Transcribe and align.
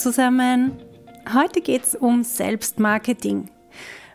Zusammen! 0.00 0.78
Heute 1.34 1.60
geht 1.60 1.84
es 1.84 1.94
um 1.94 2.24
Selbstmarketing. 2.24 3.50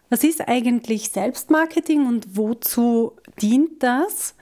Was 0.10 0.24
ist 0.24 0.48
eigentlich 0.48 1.10
Selbstmarketing 1.10 2.08
und 2.08 2.36
wozu 2.36 3.18
dient 3.40 3.84
das? 3.84 4.34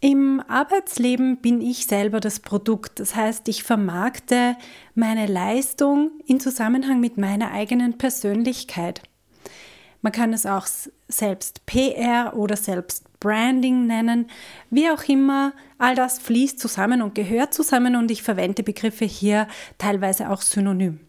Im 0.00 0.42
Arbeitsleben 0.46 1.38
bin 1.38 1.62
ich 1.62 1.86
selber 1.86 2.20
das 2.20 2.40
Produkt. 2.40 3.00
Das 3.00 3.16
heißt, 3.16 3.48
ich 3.48 3.62
vermarkte 3.62 4.56
meine 4.94 5.26
Leistung 5.26 6.10
in 6.26 6.38
Zusammenhang 6.38 7.00
mit 7.00 7.16
meiner 7.16 7.50
eigenen 7.50 7.96
Persönlichkeit. 7.96 9.02
Man 10.02 10.12
kann 10.12 10.34
es 10.34 10.44
auch 10.44 10.66
selbst 11.08 11.64
PR 11.64 12.34
oder 12.36 12.56
selbst 12.56 13.07
Branding 13.20 13.86
nennen, 13.86 14.30
wie 14.70 14.90
auch 14.90 15.04
immer. 15.04 15.52
All 15.78 15.94
das 15.94 16.18
fließt 16.18 16.58
zusammen 16.58 17.02
und 17.02 17.14
gehört 17.14 17.54
zusammen 17.54 17.96
und 17.96 18.10
ich 18.10 18.22
verwende 18.22 18.62
Begriffe 18.62 19.04
hier 19.04 19.48
teilweise 19.78 20.30
auch 20.30 20.42
synonym. 20.42 21.00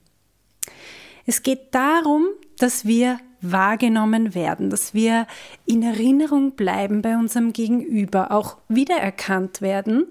Es 1.25 1.43
geht 1.43 1.75
darum, 1.75 2.25
dass 2.57 2.85
wir 2.85 3.19
wahrgenommen 3.41 4.35
werden, 4.35 4.69
dass 4.69 4.93
wir 4.93 5.27
in 5.65 5.83
Erinnerung 5.83 6.51
bleiben 6.51 7.01
bei 7.01 7.15
unserem 7.15 7.53
Gegenüber, 7.53 8.31
auch 8.31 8.57
wiedererkannt 8.67 9.61
werden. 9.61 10.07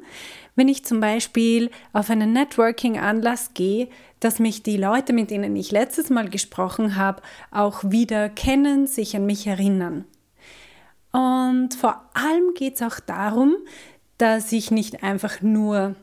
Wenn 0.56 0.68
ich 0.68 0.84
zum 0.84 1.00
Beispiel 1.00 1.70
auf 1.92 2.10
einen 2.10 2.32
Networking-Anlass 2.32 3.54
gehe, 3.54 3.88
dass 4.20 4.38
mich 4.38 4.62
die 4.62 4.76
Leute, 4.76 5.12
mit 5.12 5.30
denen 5.30 5.54
ich 5.56 5.70
letztes 5.70 6.10
Mal 6.10 6.28
gesprochen 6.28 6.96
habe, 6.96 7.22
auch 7.50 7.84
wieder 7.84 8.28
kennen, 8.28 8.86
sich 8.86 9.14
an 9.14 9.26
mich 9.26 9.46
erinnern. 9.46 10.04
Und 11.12 11.74
vor 11.74 12.02
allem 12.14 12.54
geht 12.54 12.76
es 12.76 12.82
auch 12.82 13.00
darum, 13.00 13.56
dass 14.18 14.52
ich 14.52 14.70
nicht 14.70 15.02
einfach 15.02 15.40
nur 15.40 15.94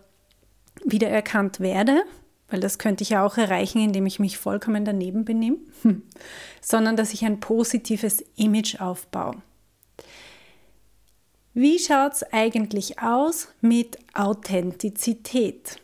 wiedererkannt 0.84 1.60
werde, 1.60 2.04
weil 2.50 2.60
das 2.60 2.80
könnte 2.80 3.04
ich 3.04 3.10
ja 3.10 3.26
auch 3.26 3.38
erreichen, 3.38 3.80
indem 3.80 4.06
ich 4.06 4.20
mich 4.20 4.38
vollkommen 4.38 4.86
daneben 4.86 5.26
benehme, 5.26 5.58
sondern 6.62 6.96
dass 6.96 7.14
ich 7.14 7.26
ein 7.26 7.40
positives 7.40 8.24
Image 8.36 8.80
aufbaue. 8.80 9.42
Wie 11.54 11.80
schaut 11.80 12.14
es 12.14 12.24
eigentlich 12.34 13.00
aus 13.00 13.48
mit 13.62 13.98
Authentizität? 14.14 15.80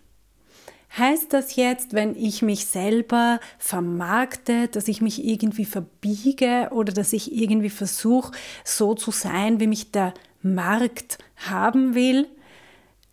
Heißt 0.97 1.31
das 1.31 1.55
jetzt, 1.55 1.93
wenn 1.93 2.15
ich 2.17 2.41
mich 2.41 2.65
selber 2.65 3.39
vermarkte, 3.57 4.67
dass 4.67 4.89
ich 4.89 5.01
mich 5.01 5.23
irgendwie 5.23 5.63
verbiege 5.63 6.69
oder 6.71 6.91
dass 6.91 7.13
ich 7.13 7.33
irgendwie 7.33 7.69
versuche, 7.69 8.33
so 8.65 8.93
zu 8.93 9.11
sein, 9.11 9.61
wie 9.61 9.67
mich 9.67 9.91
der 9.91 10.13
Markt 10.41 11.17
haben 11.37 11.95
will? 11.95 12.27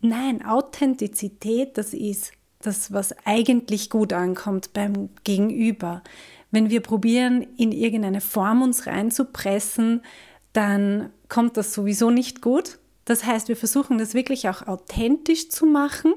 Nein, 0.01 0.45
Authentizität, 0.45 1.77
das 1.77 1.93
ist 1.93 2.33
das, 2.61 2.91
was 2.91 3.15
eigentlich 3.25 3.89
gut 3.89 4.11
ankommt 4.11 4.73
beim 4.73 5.09
Gegenüber. 5.23 6.03
Wenn 6.51 6.69
wir 6.69 6.81
probieren, 6.81 7.47
in 7.57 7.71
irgendeine 7.71 8.21
Form 8.21 8.61
uns 8.61 8.87
reinzupressen, 8.87 10.01
dann 10.51 11.11
kommt 11.29 11.55
das 11.55 11.73
sowieso 11.73 12.09
nicht 12.09 12.41
gut. 12.41 12.79
Das 13.05 13.23
heißt, 13.23 13.47
wir 13.47 13.55
versuchen 13.55 13.97
das 13.97 14.13
wirklich 14.13 14.49
auch 14.49 14.67
authentisch 14.67 15.49
zu 15.49 15.65
machen, 15.65 16.13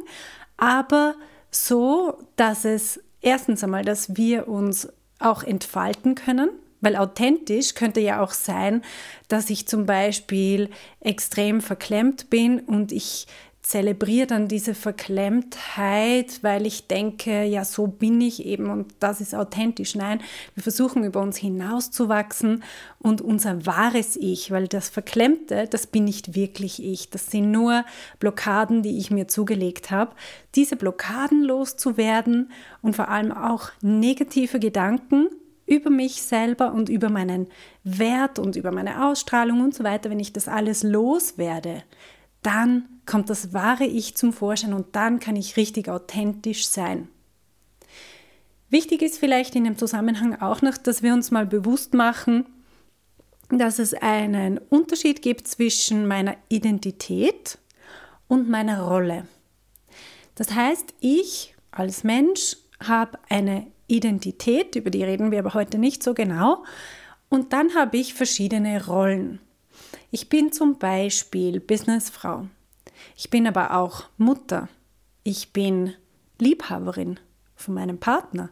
aber 0.57 1.15
so, 1.55 2.19
dass 2.37 2.65
es 2.65 3.01
erstens 3.21 3.63
einmal, 3.63 3.85
dass 3.85 4.17
wir 4.17 4.49
uns 4.49 4.89
auch 5.19 5.45
entfalten 5.45 6.15
können, 6.15 6.51
weil 6.81 6.97
authentisch 6.97 7.75
könnte 7.75 8.01
ja 8.01 8.21
auch 8.23 8.33
sein, 8.33 8.83
dass 9.29 9.51
ich 9.51 9.69
zum 9.69 9.87
Beispiel 9.87 10.71
extrem 11.01 11.61
verklemmt 11.61 12.29
bin 12.29 12.59
und 12.61 12.91
ich 12.91 13.27
zelebriere 13.63 14.27
dann 14.27 14.49
diese 14.49 14.75
Verklemmtheit, 14.75 16.43
weil 16.43 16.67
ich 16.67 16.89
denke, 16.89 17.45
ja, 17.45 17.65
so 17.65 17.87
bin 17.87 18.21
ich 18.21 18.45
eben 18.45 18.69
und 18.69 18.93
das 18.99 19.21
ist 19.21 19.37
authentisch. 19.37 19.95
Nein, 19.95 20.21
wir 20.55 20.65
versuchen 20.65 21.05
über 21.05 21.21
uns 21.21 21.37
hinauszuwachsen 21.37 22.65
und 22.99 23.21
unser 23.21 23.65
wahres 23.65 24.17
Ich, 24.17 24.51
weil 24.51 24.67
das 24.67 24.89
Verklemmte, 24.89 25.69
das 25.71 25.87
bin 25.87 26.05
nicht 26.05 26.35
wirklich 26.35 26.83
ich. 26.83 27.11
Das 27.11 27.31
sind 27.31 27.53
nur 27.53 27.85
Blockaden, 28.19 28.83
die 28.83 28.99
ich 28.99 29.13
mir 29.13 29.29
zugelegt 29.29 29.93
habe. 29.93 30.17
Diese 30.57 30.75
Blockaden 30.75 31.45
loszuwerden 31.45 32.51
und 32.83 32.97
vor 32.97 33.09
allem 33.09 33.31
auch 33.31 33.71
negative 33.81 34.59
Gedanken 34.59 35.29
über 35.67 35.91
mich 35.91 36.21
selber 36.23 36.73
und 36.73 36.89
über 36.89 37.11
meinen 37.11 37.47
Wert 37.85 38.41
und 38.41 38.57
über 38.57 38.73
meine 38.73 39.07
Ausstrahlung 39.07 39.61
und 39.61 39.73
so 39.73 39.85
weiter, 39.85 40.11
wenn 40.11 40.21
ich 40.21 40.33
das 40.33 40.49
alles 40.49 40.83
loswerde, 40.83 41.85
dann 42.43 42.89
kommt 43.07 43.31
das 43.31 43.53
wahre 43.53 43.85
Ich 43.85 44.17
zum 44.17 44.33
Vorschein 44.33 44.73
und 44.73 44.95
dann 44.95 45.21
kann 45.21 45.37
ich 45.37 45.57
richtig 45.57 45.89
authentisch 45.89 46.67
sein. 46.67 47.09
Wichtig 48.71 49.03
ist 49.03 49.19
vielleicht 49.19 49.55
in 49.55 49.65
dem 49.65 49.77
Zusammenhang 49.77 50.41
auch 50.41 50.63
noch, 50.63 50.77
dass 50.77 51.03
wir 51.03 51.13
uns 51.13 51.31
mal 51.31 51.47
bewusst 51.47 51.95
machen, 51.95 52.47
dass 53.51 53.79
es 53.79 53.93
einen 53.93 54.59
Unterschied 54.59 55.21
gibt 55.21 55.47
zwischen 55.47 56.09
meiner 56.09 56.37
Identität 56.49 57.59
und 58.29 58.49
meiner 58.49 58.83
Rolle. 58.83 59.27
Das 60.35 60.55
heißt, 60.55 60.95
ich 61.01 61.55
als 61.71 62.03
Mensch 62.03 62.57
habe 62.83 63.19
eine 63.29 63.67
Identität, 63.89 64.75
über 64.75 64.89
die 64.89 65.05
reden 65.05 65.31
wir 65.31 65.41
aber 65.41 65.53
heute 65.53 65.77
nicht 65.77 66.03
so 66.03 66.15
genau, 66.15 66.65
und 67.29 67.53
dann 67.53 67.75
habe 67.75 67.99
ich 67.99 68.15
verschiedene 68.15 68.87
Rollen. 68.87 69.39
Ich 70.15 70.29
bin 70.29 70.53
zum 70.53 70.79
Beispiel 70.79 71.59
Businessfrau. 71.59 72.47
Ich 73.17 73.31
bin 73.31 73.47
aber 73.47 73.75
auch 73.75 74.05
Mutter. 74.19 74.69
Ich 75.25 75.55
bin 75.55 75.95
Liebhaberin 76.39 77.19
von 77.57 77.73
meinem 77.73 77.97
Partner 77.97 78.51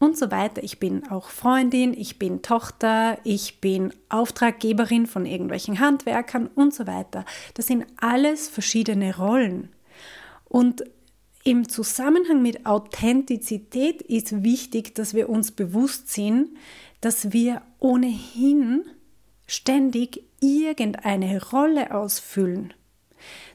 und 0.00 0.18
so 0.18 0.32
weiter. 0.32 0.64
Ich 0.64 0.80
bin 0.80 1.08
auch 1.08 1.30
Freundin, 1.30 1.94
ich 1.94 2.18
bin 2.18 2.42
Tochter, 2.42 3.18
ich 3.22 3.60
bin 3.60 3.94
Auftraggeberin 4.08 5.06
von 5.06 5.26
irgendwelchen 5.26 5.78
Handwerkern 5.78 6.48
und 6.48 6.74
so 6.74 6.88
weiter. 6.88 7.24
Das 7.54 7.68
sind 7.68 7.86
alles 7.96 8.48
verschiedene 8.48 9.16
Rollen. 9.16 9.68
Und 10.46 10.82
im 11.44 11.68
Zusammenhang 11.68 12.42
mit 12.42 12.66
Authentizität 12.66 14.02
ist 14.02 14.42
wichtig, 14.42 14.96
dass 14.96 15.14
wir 15.14 15.28
uns 15.28 15.52
bewusst 15.52 16.08
sind, 16.08 16.48
dass 17.00 17.32
wir 17.32 17.62
ohnehin 17.78 18.82
ständig 19.46 20.24
irgendeine 20.40 21.42
Rolle 21.50 21.94
ausfüllen. 21.94 22.74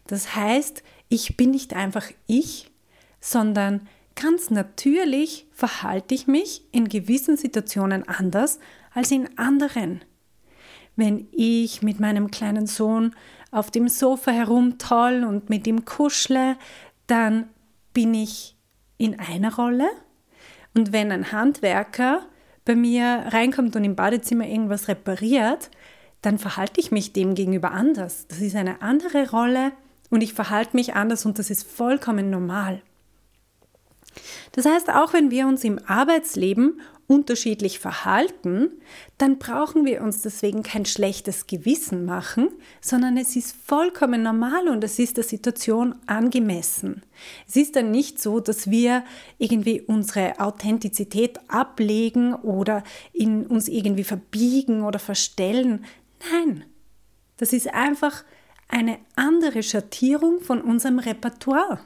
Das 0.08 0.36
heißt, 0.36 0.84
ich 1.10 1.38
bin 1.38 1.52
nicht 1.52 1.74
einfach 1.74 2.08
ich, 2.28 2.72
sondern 3.20 3.88
ganz 4.16 4.50
natürlich 4.50 5.48
verhalte 5.52 6.16
ich 6.16 6.28
mich 6.28 6.64
in 6.72 6.88
gewissen 6.88 7.38
Situationen 7.38 8.08
anders 8.08 8.60
als 8.94 9.12
in 9.12 9.38
anderen. 9.38 10.04
Wenn 10.96 11.28
ich 11.32 11.82
mit 11.82 12.00
meinem 12.00 12.32
kleinen 12.32 12.68
Sohn 12.68 13.16
auf 13.52 13.72
dem 13.72 13.90
Sofa 13.90 14.32
herumtoll 14.32 15.26
und 15.28 15.50
mit 15.50 15.68
ihm 15.68 15.86
kuschle, 15.86 16.58
dann 17.08 17.50
bin 17.94 18.14
ich 18.14 18.56
in 18.98 19.20
einer 19.20 19.56
Rolle. 19.56 19.90
Und 20.74 20.92
wenn 20.94 21.12
ein 21.12 21.32
Handwerker 21.32 22.26
bei 22.64 22.76
mir 22.76 23.26
reinkommt 23.30 23.76
und 23.76 23.84
im 23.84 23.96
Badezimmer 23.96 24.48
irgendwas 24.48 24.88
repariert, 24.88 25.70
dann 26.26 26.40
verhalte 26.40 26.80
ich 26.80 26.92
mich 26.92 27.14
dem 27.14 27.36
gegenüber 27.36 27.72
anders. 27.72 28.26
Das 28.28 28.40
ist 28.40 28.56
eine 28.56 28.82
andere 28.82 29.30
Rolle 29.30 29.72
und 30.10 30.22
ich 30.22 30.34
verhalte 30.34 30.76
mich 30.76 30.96
anders 30.96 31.26
und 31.26 31.40
das 31.40 31.50
ist 31.50 31.68
vollkommen 31.68 32.30
normal. 32.30 32.82
Das 34.54 34.66
heißt, 34.66 34.90
auch 34.90 35.14
wenn 35.14 35.30
wir 35.30 35.48
uns 35.48 35.64
im 35.64 35.80
Arbeitsleben 35.86 36.80
unterschiedlich 37.08 37.78
verhalten, 37.78 38.72
dann 39.18 39.38
brauchen 39.38 39.86
wir 39.86 40.02
uns 40.02 40.22
deswegen 40.22 40.64
kein 40.64 40.86
schlechtes 40.86 41.46
Gewissen 41.46 42.06
machen, 42.06 42.50
sondern 42.82 43.18
es 43.18 43.36
ist 43.36 43.56
vollkommen 43.64 44.24
normal 44.24 44.68
und 44.68 44.84
es 44.84 44.98
ist 44.98 45.18
der 45.18 45.24
Situation 45.24 45.96
angemessen. 46.08 47.04
Es 47.48 47.56
ist 47.56 47.76
dann 47.76 47.92
nicht 47.92 48.20
so, 48.20 48.40
dass 48.40 48.72
wir 48.72 49.04
irgendwie 49.38 49.82
unsere 49.82 50.40
Authentizität 50.40 51.40
ablegen 51.48 52.34
oder 52.34 52.84
in 53.14 53.46
uns 53.46 53.68
irgendwie 53.68 54.04
verbiegen 54.04 54.82
oder 54.82 54.98
verstellen. 54.98 55.86
Nein, 56.32 56.66
das 57.38 57.54
ist 57.54 57.68
einfach 57.74 58.24
eine 58.68 59.00
andere 59.16 59.64
Schattierung 59.64 60.40
von 60.42 60.62
unserem 60.62 61.00
Repertoire. 61.00 61.80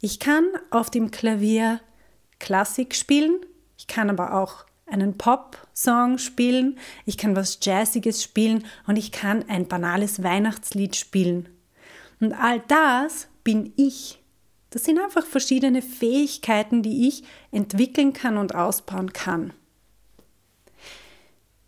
Ich 0.00 0.20
kann 0.20 0.46
auf 0.70 0.90
dem 0.90 1.10
Klavier 1.10 1.80
Klassik 2.38 2.94
spielen, 2.94 3.40
ich 3.78 3.86
kann 3.86 4.10
aber 4.10 4.34
auch 4.34 4.66
einen 4.86 5.18
Pop-Song 5.18 6.18
spielen, 6.18 6.78
ich 7.04 7.18
kann 7.18 7.34
was 7.34 7.58
Jazziges 7.60 8.22
spielen 8.22 8.64
und 8.86 8.96
ich 8.96 9.10
kann 9.10 9.48
ein 9.48 9.66
banales 9.66 10.22
Weihnachtslied 10.22 10.94
spielen. 10.94 11.48
Und 12.20 12.32
all 12.32 12.60
das 12.68 13.28
bin 13.42 13.72
ich. 13.76 14.22
Das 14.70 14.84
sind 14.84 14.98
einfach 14.98 15.26
verschiedene 15.26 15.82
Fähigkeiten, 15.82 16.82
die 16.82 17.08
ich 17.08 17.24
entwickeln 17.50 18.12
kann 18.12 18.36
und 18.36 18.54
ausbauen 18.54 19.12
kann. 19.12 19.52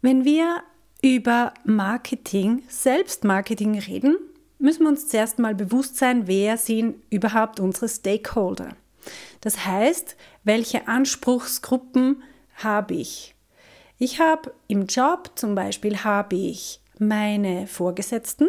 Wenn 0.00 0.24
wir 0.24 0.62
über 1.02 1.54
Marketing, 1.64 2.62
Selbstmarketing 2.68 3.78
reden, 3.78 4.16
müssen 4.58 4.82
wir 4.82 4.88
uns 4.88 5.08
zuerst 5.08 5.38
mal 5.38 5.54
bewusst 5.54 5.96
sein, 5.96 6.26
wer 6.26 6.56
sind 6.56 6.96
überhaupt 7.10 7.60
unsere 7.60 7.88
Stakeholder. 7.88 8.76
Das 9.40 9.64
heißt, 9.64 10.16
welche 10.44 10.88
Anspruchsgruppen 10.88 12.22
habe 12.56 12.94
ich? 12.94 13.34
Ich 13.98 14.20
habe 14.20 14.52
im 14.66 14.86
Job 14.86 15.32
zum 15.36 15.54
Beispiel 15.54 16.04
habe 16.04 16.36
ich 16.36 16.80
meine 16.98 17.66
Vorgesetzten, 17.66 18.48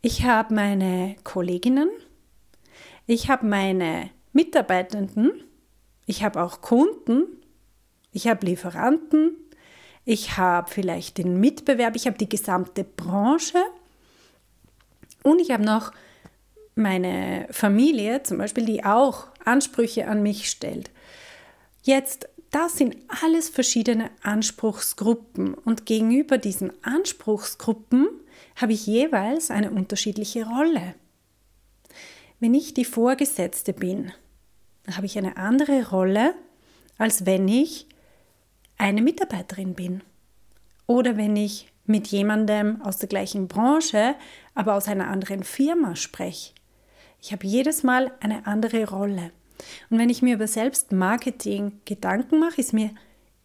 ich 0.00 0.24
habe 0.24 0.54
meine 0.54 1.16
Kolleginnen, 1.24 1.90
ich 3.06 3.28
habe 3.28 3.46
meine 3.46 4.10
Mitarbeitenden, 4.32 5.32
ich 6.06 6.22
habe 6.22 6.42
auch 6.42 6.60
Kunden, 6.60 7.24
ich 8.12 8.28
habe 8.28 8.46
Lieferanten, 8.46 9.36
ich 10.06 10.36
habe 10.38 10.70
vielleicht 10.70 11.18
den 11.18 11.40
Mitbewerb, 11.40 11.96
ich 11.96 12.06
habe 12.06 12.16
die 12.16 12.28
gesamte 12.28 12.84
Branche 12.84 13.58
und 15.24 15.40
ich 15.40 15.50
habe 15.50 15.64
noch 15.64 15.92
meine 16.76 17.48
Familie 17.50 18.22
zum 18.22 18.38
Beispiel, 18.38 18.64
die 18.64 18.84
auch 18.84 19.26
Ansprüche 19.44 20.06
an 20.06 20.22
mich 20.22 20.48
stellt. 20.48 20.90
Jetzt, 21.82 22.28
das 22.52 22.76
sind 22.76 22.96
alles 23.24 23.48
verschiedene 23.48 24.10
Anspruchsgruppen 24.22 25.54
und 25.54 25.86
gegenüber 25.86 26.38
diesen 26.38 26.72
Anspruchsgruppen 26.84 28.08
habe 28.54 28.72
ich 28.74 28.86
jeweils 28.86 29.50
eine 29.50 29.72
unterschiedliche 29.72 30.46
Rolle. 30.46 30.94
Wenn 32.38 32.54
ich 32.54 32.74
die 32.74 32.84
Vorgesetzte 32.84 33.72
bin, 33.72 34.12
habe 34.94 35.06
ich 35.06 35.18
eine 35.18 35.36
andere 35.36 35.90
Rolle, 35.90 36.34
als 36.96 37.26
wenn 37.26 37.48
ich 37.48 37.88
eine 38.78 39.02
Mitarbeiterin 39.02 39.74
bin. 39.74 40.02
Oder 40.86 41.16
wenn 41.16 41.36
ich 41.36 41.68
mit 41.86 42.08
jemandem 42.08 42.82
aus 42.82 42.98
der 42.98 43.08
gleichen 43.08 43.48
Branche, 43.48 44.14
aber 44.54 44.74
aus 44.74 44.88
einer 44.88 45.08
anderen 45.08 45.44
Firma 45.44 45.96
spreche. 45.96 46.52
Ich 47.20 47.32
habe 47.32 47.46
jedes 47.46 47.82
Mal 47.82 48.12
eine 48.20 48.46
andere 48.46 48.88
Rolle. 48.88 49.30
Und 49.90 49.98
wenn 49.98 50.10
ich 50.10 50.22
mir 50.22 50.34
über 50.34 50.46
Selbstmarketing 50.46 51.80
Gedanken 51.84 52.40
mache, 52.40 52.60
ist 52.60 52.72
mir 52.72 52.90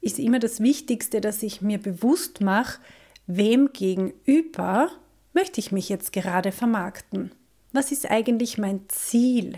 ist 0.02 0.18
immer 0.18 0.40
das 0.40 0.60
Wichtigste, 0.60 1.22
dass 1.22 1.44
ich 1.44 1.62
mir 1.62 1.78
bewusst 1.78 2.42
mache, 2.42 2.80
wem 3.28 3.72
gegenüber 3.72 4.90
möchte 5.34 5.60
ich 5.60 5.72
mich 5.72 5.90
jetzt 5.90 6.12
gerade 6.12 6.52
vermarkten? 6.52 7.32
Was 7.72 7.92
ist 7.92 8.10
eigentlich 8.10 8.58
mein 8.58 8.82
Ziel? 8.90 9.58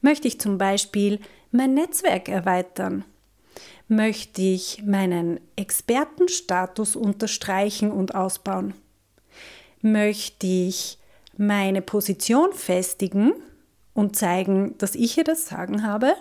Möchte 0.00 0.28
ich 0.28 0.40
zum 0.40 0.58
Beispiel 0.58 1.20
mein 1.52 1.74
Netzwerk 1.74 2.28
erweitern? 2.28 3.04
Möchte 3.88 4.42
ich 4.42 4.82
meinen 4.84 5.38
Expertenstatus 5.54 6.96
unterstreichen 6.96 7.92
und 7.92 8.14
ausbauen? 8.14 8.74
Möchte 9.80 10.46
ich 10.46 10.98
meine 11.36 11.82
Position 11.82 12.52
festigen 12.52 13.32
und 13.94 14.16
zeigen, 14.16 14.76
dass 14.78 14.94
ich 14.94 15.14
hier 15.14 15.24
das 15.24 15.46
Sagen 15.46 15.84
habe? 15.84 16.14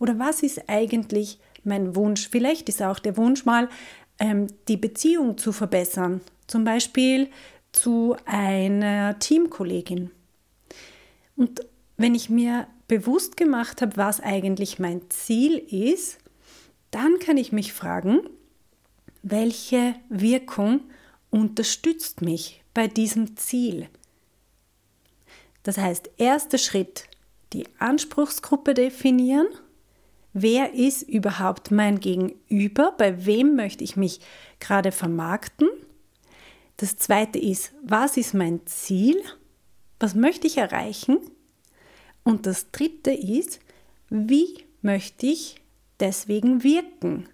Oder 0.00 0.18
was 0.18 0.42
ist 0.42 0.68
eigentlich 0.68 1.38
mein 1.62 1.94
Wunsch? 1.94 2.28
Vielleicht 2.28 2.68
ist 2.68 2.82
auch 2.82 2.98
der 2.98 3.16
Wunsch 3.16 3.44
mal, 3.44 3.68
ähm, 4.18 4.48
die 4.68 4.76
Beziehung 4.76 5.38
zu 5.38 5.52
verbessern, 5.52 6.20
zum 6.46 6.64
Beispiel 6.64 7.28
zu 7.72 8.16
einer 8.26 9.18
Teamkollegin. 9.18 10.10
Und 11.36 11.60
wenn 11.96 12.14
ich 12.14 12.30
mir 12.30 12.66
bewusst 12.88 13.36
gemacht 13.36 13.82
habe, 13.82 13.96
was 13.96 14.20
eigentlich 14.20 14.78
mein 14.78 15.08
Ziel 15.10 15.58
ist, 15.58 16.18
dann 16.90 17.18
kann 17.18 17.36
ich 17.36 17.52
mich 17.52 17.72
fragen, 17.72 18.20
welche 19.22 19.94
Wirkung 20.08 20.80
unterstützt 21.30 22.22
mich 22.22 22.62
bei 22.74 22.88
diesem 22.88 23.36
Ziel? 23.36 23.88
Das 25.62 25.78
heißt, 25.78 26.10
erster 26.16 26.58
Schritt, 26.58 27.04
die 27.52 27.66
Anspruchsgruppe 27.78 28.74
definieren. 28.74 29.46
Wer 30.32 30.74
ist 30.74 31.02
überhaupt 31.02 31.70
mein 31.70 32.00
Gegenüber? 32.00 32.94
Bei 32.96 33.26
wem 33.26 33.56
möchte 33.56 33.84
ich 33.84 33.96
mich 33.96 34.20
gerade 34.60 34.92
vermarkten? 34.92 35.68
Das 36.76 36.96
zweite 36.96 37.38
ist, 37.38 37.72
was 37.82 38.16
ist 38.16 38.32
mein 38.32 38.66
Ziel? 38.66 39.20
Was 39.98 40.14
möchte 40.14 40.46
ich 40.46 40.56
erreichen? 40.56 41.18
Und 42.22 42.46
das 42.46 42.70
dritte 42.70 43.10
ist, 43.12 43.60
wie 44.08 44.64
möchte 44.82 45.26
ich 45.26 45.56
deswegen 46.00 46.62
wirken? 46.62 47.28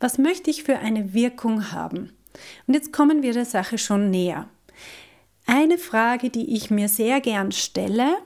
Was 0.00 0.18
möchte 0.18 0.50
ich 0.50 0.64
für 0.64 0.78
eine 0.78 1.14
Wirkung 1.14 1.72
haben? 1.72 2.12
Und 2.66 2.74
jetzt 2.74 2.92
kommen 2.92 3.22
wir 3.22 3.32
der 3.32 3.44
Sache 3.44 3.78
schon 3.78 4.10
näher. 4.10 4.48
Eine 5.46 5.78
Frage, 5.78 6.30
die 6.30 6.54
ich 6.54 6.70
mir 6.70 6.88
sehr 6.88 7.20
gern 7.20 7.52
stelle, 7.52 8.16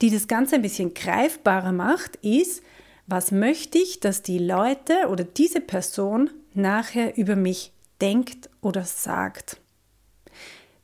die 0.00 0.10
das 0.10 0.28
Ganze 0.28 0.56
ein 0.56 0.62
bisschen 0.62 0.94
greifbarer 0.94 1.72
macht, 1.72 2.16
ist, 2.16 2.62
was 3.06 3.32
möchte 3.32 3.78
ich, 3.78 4.00
dass 4.00 4.22
die 4.22 4.38
Leute 4.38 5.08
oder 5.08 5.24
diese 5.24 5.60
Person 5.60 6.30
nachher 6.54 7.16
über 7.16 7.36
mich 7.36 7.72
denkt 8.00 8.48
oder 8.60 8.84
sagt? 8.84 9.58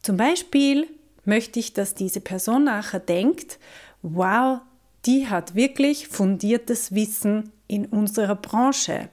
Zum 0.03 0.17
Beispiel 0.17 0.87
möchte 1.25 1.61
ich, 1.61 1.75
dass 1.75 1.95
diese 1.95 2.21
Person 2.21 2.65
nachher 2.65 3.01
denkt, 3.01 3.59
wow, 4.03 4.61
die 5.07 5.29
hat 5.29 5.55
wirklich 5.55 6.09
fundiertes 6.09 6.95
Wissen 6.95 7.53
in 7.75 7.87
unserer 7.87 8.37
Branche. 8.37 9.09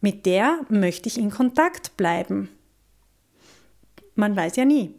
Mit 0.00 0.26
der 0.26 0.60
möchte 0.68 1.08
ich 1.08 1.18
in 1.18 1.30
Kontakt 1.30 1.96
bleiben. 1.96 2.48
Man 4.16 4.34
weiß 4.34 4.56
ja 4.56 4.64
nie. 4.64 4.94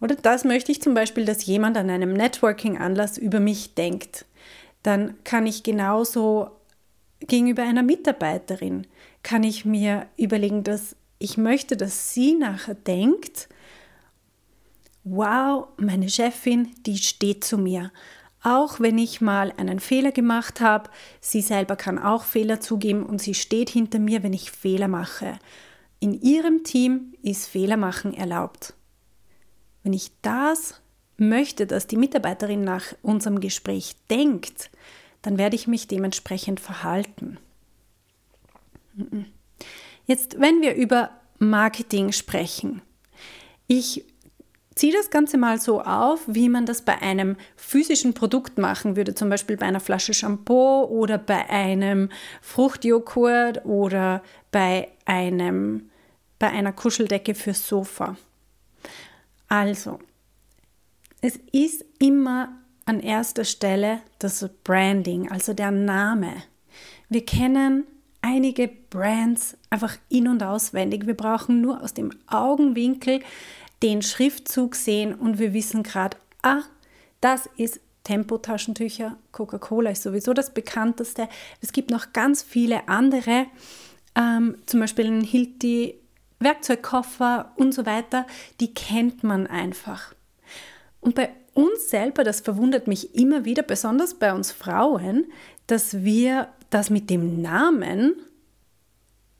Oder 0.00 0.16
das 0.16 0.44
möchte 0.44 0.72
ich 0.72 0.82
zum 0.82 0.94
Beispiel, 0.94 1.24
dass 1.24 1.46
jemand 1.46 1.76
an 1.76 1.88
einem 1.88 2.12
Networking-Anlass 2.12 3.16
über 3.16 3.40
mich 3.40 3.74
denkt. 3.74 4.26
Dann 4.82 5.14
kann 5.24 5.46
ich 5.46 5.62
genauso 5.62 6.50
gegenüber 7.20 7.62
einer 7.62 7.82
Mitarbeiterin, 7.82 8.86
kann 9.22 9.42
ich 9.42 9.64
mir 9.64 10.06
überlegen, 10.16 10.64
dass 10.64 10.96
ich 11.18 11.38
möchte, 11.38 11.76
dass 11.76 12.12
sie 12.12 12.34
nachher 12.34 12.74
denkt, 12.74 13.48
wow, 15.04 15.68
meine 15.76 16.08
Chefin, 16.08 16.68
die 16.84 16.98
steht 16.98 17.44
zu 17.44 17.56
mir. 17.56 17.90
Auch 18.46 18.78
wenn 18.78 18.96
ich 18.96 19.20
mal 19.20 19.52
einen 19.56 19.80
Fehler 19.80 20.12
gemacht 20.12 20.60
habe, 20.60 20.88
sie 21.20 21.40
selber 21.40 21.74
kann 21.74 21.98
auch 21.98 22.22
Fehler 22.22 22.60
zugeben 22.60 23.02
und 23.02 23.20
sie 23.20 23.34
steht 23.34 23.68
hinter 23.68 23.98
mir, 23.98 24.22
wenn 24.22 24.32
ich 24.32 24.52
Fehler 24.52 24.86
mache. 24.86 25.40
In 25.98 26.12
ihrem 26.14 26.62
Team 26.62 27.12
ist 27.22 27.48
Fehler 27.48 27.76
machen 27.76 28.14
erlaubt. 28.14 28.74
Wenn 29.82 29.92
ich 29.92 30.12
das 30.22 30.80
möchte, 31.16 31.66
dass 31.66 31.88
die 31.88 31.96
Mitarbeiterin 31.96 32.62
nach 32.62 32.84
unserem 33.02 33.40
Gespräch 33.40 33.96
denkt, 34.10 34.70
dann 35.22 35.38
werde 35.38 35.56
ich 35.56 35.66
mich 35.66 35.88
dementsprechend 35.88 36.60
verhalten. 36.60 37.38
Jetzt, 40.06 40.38
wenn 40.38 40.62
wir 40.62 40.76
über 40.76 41.10
Marketing 41.40 42.12
sprechen, 42.12 42.80
ich 43.66 44.04
Zieh 44.76 44.92
das 44.92 45.08
Ganze 45.08 45.38
mal 45.38 45.58
so 45.58 45.80
auf, 45.80 46.20
wie 46.26 46.50
man 46.50 46.66
das 46.66 46.82
bei 46.82 47.00
einem 47.00 47.36
physischen 47.56 48.12
Produkt 48.12 48.58
machen 48.58 48.94
würde, 48.94 49.14
zum 49.14 49.30
Beispiel 49.30 49.56
bei 49.56 49.64
einer 49.64 49.80
Flasche 49.80 50.12
Shampoo 50.12 50.84
oder 50.84 51.16
bei 51.16 51.48
einem 51.48 52.10
Fruchtjoghurt 52.42 53.64
oder 53.64 54.22
bei, 54.52 54.88
einem, 55.06 55.88
bei 56.38 56.50
einer 56.50 56.74
Kuscheldecke 56.74 57.34
fürs 57.34 57.66
Sofa. 57.66 58.16
Also, 59.48 59.98
es 61.22 61.40
ist 61.52 61.82
immer 61.98 62.50
an 62.84 63.00
erster 63.00 63.44
Stelle 63.44 64.00
das 64.18 64.46
Branding, 64.62 65.30
also 65.30 65.54
der 65.54 65.70
Name. 65.70 66.42
Wir 67.08 67.24
kennen 67.24 67.84
einige 68.20 68.68
Brands 68.68 69.56
einfach 69.70 69.96
in 70.10 70.28
und 70.28 70.42
auswendig. 70.42 71.06
Wir 71.06 71.16
brauchen 71.16 71.62
nur 71.62 71.82
aus 71.82 71.94
dem 71.94 72.10
Augenwinkel 72.26 73.20
den 73.86 74.02
Schriftzug 74.02 74.74
sehen 74.74 75.14
und 75.14 75.38
wir 75.38 75.52
wissen 75.52 75.84
gerade, 75.84 76.16
ah, 76.42 76.62
das 77.20 77.48
ist 77.56 77.80
Tempo-Taschentücher. 78.02 79.16
Coca-Cola 79.30 79.90
ist 79.90 80.02
sowieso 80.02 80.34
das 80.34 80.52
bekannteste. 80.52 81.28
Es 81.60 81.70
gibt 81.70 81.90
noch 81.90 82.12
ganz 82.12 82.42
viele 82.42 82.88
andere, 82.88 83.46
ähm, 84.16 84.56
zum 84.66 84.80
Beispiel 84.80 85.06
ein 85.06 85.20
Hilti 85.20 86.00
Werkzeugkoffer 86.40 87.52
und 87.56 87.72
so 87.72 87.86
weiter, 87.86 88.26
die 88.60 88.74
kennt 88.74 89.22
man 89.22 89.46
einfach. 89.46 90.14
Und 91.00 91.14
bei 91.14 91.30
uns 91.54 91.88
selber, 91.88 92.24
das 92.24 92.40
verwundert 92.40 92.88
mich 92.88 93.14
immer 93.14 93.44
wieder, 93.44 93.62
besonders 93.62 94.14
bei 94.14 94.34
uns 94.34 94.50
Frauen, 94.50 95.26
dass 95.68 96.02
wir 96.02 96.48
das 96.70 96.90
mit 96.90 97.08
dem 97.08 97.40
Namen 97.40 98.16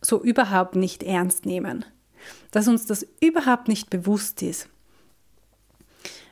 so 0.01 0.23
überhaupt 0.23 0.77
nicht 0.77 1.03
ernst 1.03 1.47
nehmen, 1.47 1.85
dass 2.51 2.69
uns 2.69 2.87
das 2.87 3.07
überhaupt 3.21 3.69
nicht 3.69 3.91
bewusst 3.91 4.43
ist. 4.43 4.69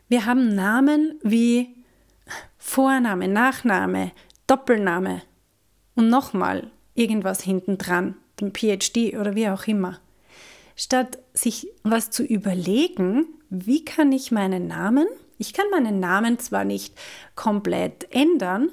Wir 0.08 0.26
haben 0.26 0.54
Namen 0.54 1.18
wie 1.22 1.74
Vorname, 2.58 3.28
Nachname, 3.28 4.12
Doppelname 4.46 5.22
und 5.94 6.08
nochmal 6.08 6.70
irgendwas 6.94 7.42
hinten 7.42 7.78
dran, 7.78 8.16
den 8.40 8.52
PhD 8.52 9.14
oder 9.18 9.34
wie 9.34 9.48
auch 9.48 9.66
immer. 9.66 10.00
Statt 10.76 11.18
sich 11.32 11.68
was 11.82 12.10
zu 12.10 12.24
überlegen, 12.24 13.26
wie 13.50 13.84
kann 13.84 14.12
ich 14.12 14.32
meinen 14.32 14.66
Namen, 14.66 15.06
ich 15.38 15.52
kann 15.52 15.66
meinen 15.70 16.00
Namen 16.00 16.38
zwar 16.38 16.64
nicht 16.64 16.94
komplett 17.34 18.08
ändern, 18.10 18.70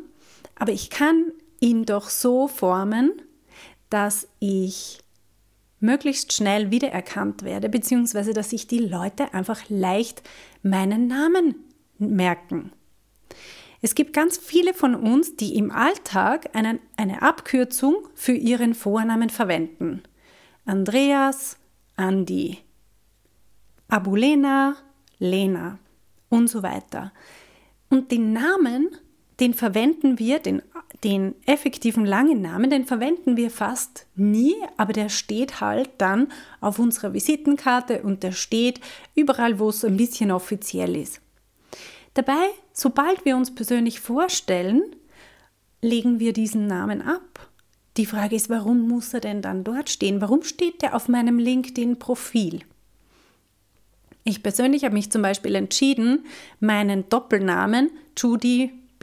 aber 0.55 0.71
ich 0.71 0.89
kann 0.89 1.31
ihn 1.59 1.85
doch 1.85 2.09
so 2.09 2.47
formen, 2.47 3.21
dass 3.89 4.27
ich 4.39 4.99
möglichst 5.81 6.31
schnell 6.31 6.71
wiedererkannt 6.71 7.43
werde, 7.43 7.67
beziehungsweise 7.67 8.33
dass 8.33 8.51
sich 8.51 8.67
die 8.67 8.79
Leute 8.79 9.33
einfach 9.33 9.63
leicht 9.67 10.23
meinen 10.63 11.07
Namen 11.07 11.55
merken. 11.97 12.71
Es 13.81 13.95
gibt 13.95 14.13
ganz 14.13 14.37
viele 14.37 14.73
von 14.73 14.95
uns, 14.95 15.35
die 15.35 15.55
im 15.55 15.71
Alltag 15.71 16.55
einen, 16.55 16.79
eine 16.97 17.23
Abkürzung 17.23 18.07
für 18.13 18.33
ihren 18.33 18.75
Vornamen 18.75 19.29
verwenden. 19.29 20.03
Andreas, 20.65 21.57
Andi, 21.95 22.59
Abulena, 23.87 24.75
Lena 25.17 25.79
und 26.29 26.47
so 26.47 26.61
weiter. 26.61 27.11
Und 27.89 28.11
den 28.11 28.33
Namen, 28.33 28.89
den 29.41 29.55
verwenden 29.55 30.19
wir, 30.19 30.39
den, 30.39 30.61
den 31.03 31.33
effektiven 31.47 32.05
langen 32.05 32.41
Namen, 32.41 32.69
den 32.69 32.85
verwenden 32.85 33.35
wir 33.35 33.49
fast 33.49 34.05
nie, 34.15 34.53
aber 34.77 34.93
der 34.93 35.09
steht 35.09 35.59
halt 35.59 35.89
dann 35.97 36.31
auf 36.61 36.77
unserer 36.77 37.13
Visitenkarte 37.13 38.03
und 38.03 38.21
der 38.21 38.31
steht 38.31 38.79
überall, 39.15 39.59
wo 39.59 39.69
es 39.69 39.83
ein 39.83 39.97
bisschen 39.97 40.31
offiziell 40.31 40.95
ist. 40.95 41.19
Dabei, 42.13 42.49
sobald 42.71 43.25
wir 43.25 43.35
uns 43.35 43.53
persönlich 43.53 43.99
vorstellen, 43.99 44.83
legen 45.81 46.19
wir 46.19 46.33
diesen 46.33 46.67
Namen 46.67 47.01
ab. 47.01 47.49
Die 47.97 48.05
Frage 48.05 48.35
ist, 48.35 48.49
warum 48.49 48.87
muss 48.87 49.13
er 49.13 49.21
denn 49.21 49.41
dann 49.41 49.63
dort 49.63 49.89
stehen? 49.89 50.21
Warum 50.21 50.43
steht 50.43 50.83
der 50.83 50.95
auf 50.95 51.09
meinem 51.09 51.39
LinkedIn-Profil? 51.39 52.61
Ich 54.23 54.43
persönlich 54.43 54.83
habe 54.83 54.93
mich 54.93 55.11
zum 55.11 55.23
Beispiel 55.23 55.55
entschieden, 55.55 56.25
meinen 56.59 57.09
Doppelnamen 57.09 57.89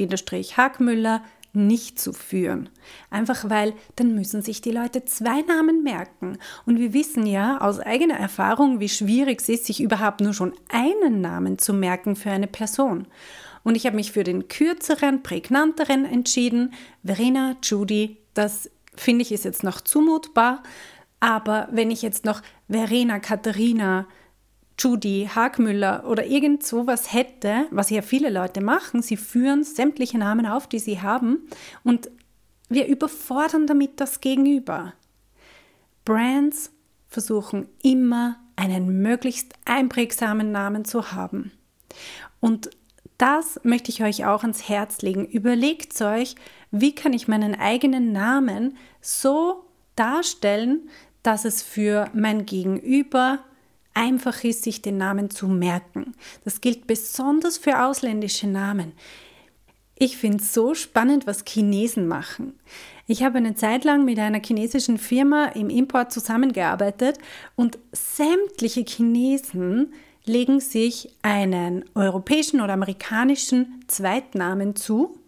Judy-Hagmüller 0.04 1.22
nicht 1.52 1.98
zu 1.98 2.12
führen. 2.12 2.68
Einfach 3.10 3.48
weil 3.48 3.74
dann 3.96 4.14
müssen 4.14 4.42
sich 4.42 4.60
die 4.60 4.70
Leute 4.70 5.04
zwei 5.04 5.40
Namen 5.42 5.82
merken. 5.82 6.38
Und 6.66 6.78
wir 6.78 6.92
wissen 6.92 7.26
ja 7.26 7.60
aus 7.60 7.80
eigener 7.80 8.16
Erfahrung, 8.16 8.80
wie 8.80 8.88
schwierig 8.88 9.40
es 9.40 9.48
ist, 9.48 9.66
sich 9.66 9.80
überhaupt 9.80 10.20
nur 10.20 10.34
schon 10.34 10.52
einen 10.68 11.20
Namen 11.20 11.58
zu 11.58 11.72
merken 11.72 12.16
für 12.16 12.30
eine 12.30 12.46
Person. 12.46 13.06
Und 13.64 13.76
ich 13.76 13.86
habe 13.86 13.96
mich 13.96 14.12
für 14.12 14.24
den 14.24 14.48
kürzeren, 14.48 15.22
prägnanteren 15.22 16.04
entschieden. 16.04 16.74
Verena, 17.04 17.56
Judy, 17.62 18.18
das 18.34 18.70
finde 18.94 19.22
ich 19.22 19.32
ist 19.32 19.44
jetzt 19.44 19.64
noch 19.64 19.80
zumutbar. 19.80 20.62
Aber 21.20 21.68
wenn 21.72 21.90
ich 21.90 22.02
jetzt 22.02 22.24
noch 22.24 22.42
Verena, 22.68 23.18
Katharina, 23.18 24.06
Judy 24.78 25.28
Hagmüller 25.34 26.04
oder 26.06 26.24
irgend 26.26 26.64
sowas 26.64 27.12
hätte, 27.12 27.66
was 27.70 27.90
ja 27.90 28.02
viele 28.02 28.30
Leute 28.30 28.60
machen, 28.60 29.02
sie 29.02 29.16
führen 29.16 29.64
sämtliche 29.64 30.18
Namen 30.18 30.46
auf, 30.46 30.66
die 30.68 30.78
sie 30.78 31.00
haben 31.00 31.48
und 31.84 32.10
wir 32.68 32.86
überfordern 32.86 33.66
damit 33.66 34.00
das 34.00 34.20
Gegenüber. 34.20 34.92
Brands 36.04 36.70
versuchen 37.08 37.68
immer 37.82 38.36
einen 38.56 39.02
möglichst 39.02 39.54
einprägsamen 39.64 40.52
Namen 40.52 40.84
zu 40.84 41.12
haben. 41.12 41.52
Und 42.40 42.70
das 43.16 43.60
möchte 43.64 43.90
ich 43.90 44.02
euch 44.02 44.24
auch 44.26 44.42
ans 44.42 44.68
Herz 44.68 45.02
legen. 45.02 45.26
Überlegt 45.26 46.00
euch, 46.00 46.36
wie 46.70 46.94
kann 46.94 47.12
ich 47.12 47.26
meinen 47.26 47.54
eigenen 47.54 48.12
Namen 48.12 48.76
so 49.00 49.64
darstellen, 49.96 50.88
dass 51.22 51.44
es 51.44 51.62
für 51.62 52.10
mein 52.14 52.46
Gegenüber 52.46 53.40
einfach 53.98 54.44
ist, 54.44 54.62
sich 54.62 54.80
den 54.80 54.96
Namen 54.96 55.28
zu 55.28 55.48
merken. 55.48 56.14
Das 56.44 56.60
gilt 56.60 56.86
besonders 56.86 57.58
für 57.58 57.82
ausländische 57.82 58.46
Namen. 58.46 58.92
Ich 59.96 60.16
finde 60.16 60.38
es 60.38 60.54
so 60.54 60.74
spannend, 60.74 61.26
was 61.26 61.44
Chinesen 61.46 62.06
machen. 62.06 62.54
Ich 63.08 63.24
habe 63.24 63.38
eine 63.38 63.56
Zeit 63.56 63.84
lang 63.84 64.04
mit 64.04 64.20
einer 64.20 64.40
chinesischen 64.40 64.98
Firma 64.98 65.46
im 65.46 65.68
Import 65.68 66.12
zusammengearbeitet 66.12 67.18
und 67.56 67.78
sämtliche 67.90 68.84
Chinesen 68.86 69.92
legen 70.24 70.60
sich 70.60 71.10
einen 71.22 71.84
europäischen 71.96 72.60
oder 72.60 72.74
amerikanischen 72.74 73.84
Zweitnamen 73.88 74.76
zu, 74.76 75.18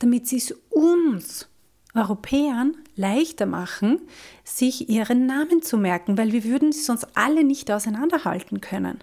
damit 0.00 0.26
sie 0.26 0.36
es 0.36 0.54
uns 0.68 1.48
Europäern 1.94 2.76
leichter 2.96 3.46
machen, 3.46 4.00
sich 4.44 4.88
ihren 4.88 5.26
Namen 5.26 5.62
zu 5.62 5.76
merken, 5.76 6.18
weil 6.18 6.32
wir 6.32 6.44
würden 6.44 6.72
sie 6.72 6.82
sonst 6.82 7.06
alle 7.14 7.44
nicht 7.44 7.70
auseinanderhalten 7.70 8.60
können. 8.60 8.98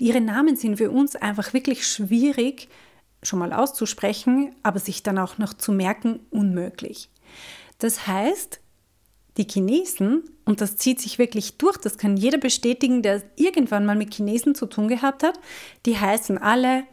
Ihre 0.00 0.20
Namen 0.20 0.56
sind 0.56 0.76
für 0.76 0.90
uns 0.90 1.16
einfach 1.16 1.52
wirklich 1.52 1.86
schwierig, 1.86 2.68
schon 3.22 3.38
mal 3.38 3.52
auszusprechen, 3.52 4.54
aber 4.62 4.78
sich 4.78 5.02
dann 5.02 5.18
auch 5.18 5.38
noch 5.38 5.54
zu 5.54 5.72
merken, 5.72 6.20
unmöglich. 6.30 7.08
Das 7.78 8.06
heißt, 8.06 8.60
die 9.36 9.46
Chinesen, 9.48 10.24
und 10.44 10.60
das 10.60 10.76
zieht 10.76 11.00
sich 11.00 11.18
wirklich 11.18 11.58
durch, 11.58 11.76
das 11.76 11.98
kann 11.98 12.16
jeder 12.16 12.38
bestätigen, 12.38 13.02
der 13.02 13.22
irgendwann 13.36 13.84
mal 13.84 13.96
mit 13.96 14.14
Chinesen 14.14 14.54
zu 14.54 14.66
tun 14.66 14.88
gehabt 14.88 15.22
hat, 15.22 15.38
die 15.84 15.98
heißen 15.98 16.38
alle 16.38 16.84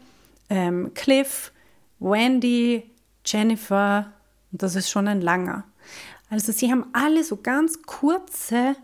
ähm, 0.49 0.93
Cliff, 0.93 1.51
Wendy, 1.99 2.83
Jennifer, 3.25 4.11
und 4.53 4.61
das 4.61 4.75
ist 4.75 4.89
schon 4.89 5.07
ein 5.07 5.19
langer. 5.19 5.65
Also 6.29 6.51
sie 6.51 6.71
haben 6.71 6.85
alle 6.93 7.23
so 7.23 7.37
ganz 7.37 7.81
kurze 7.81 8.75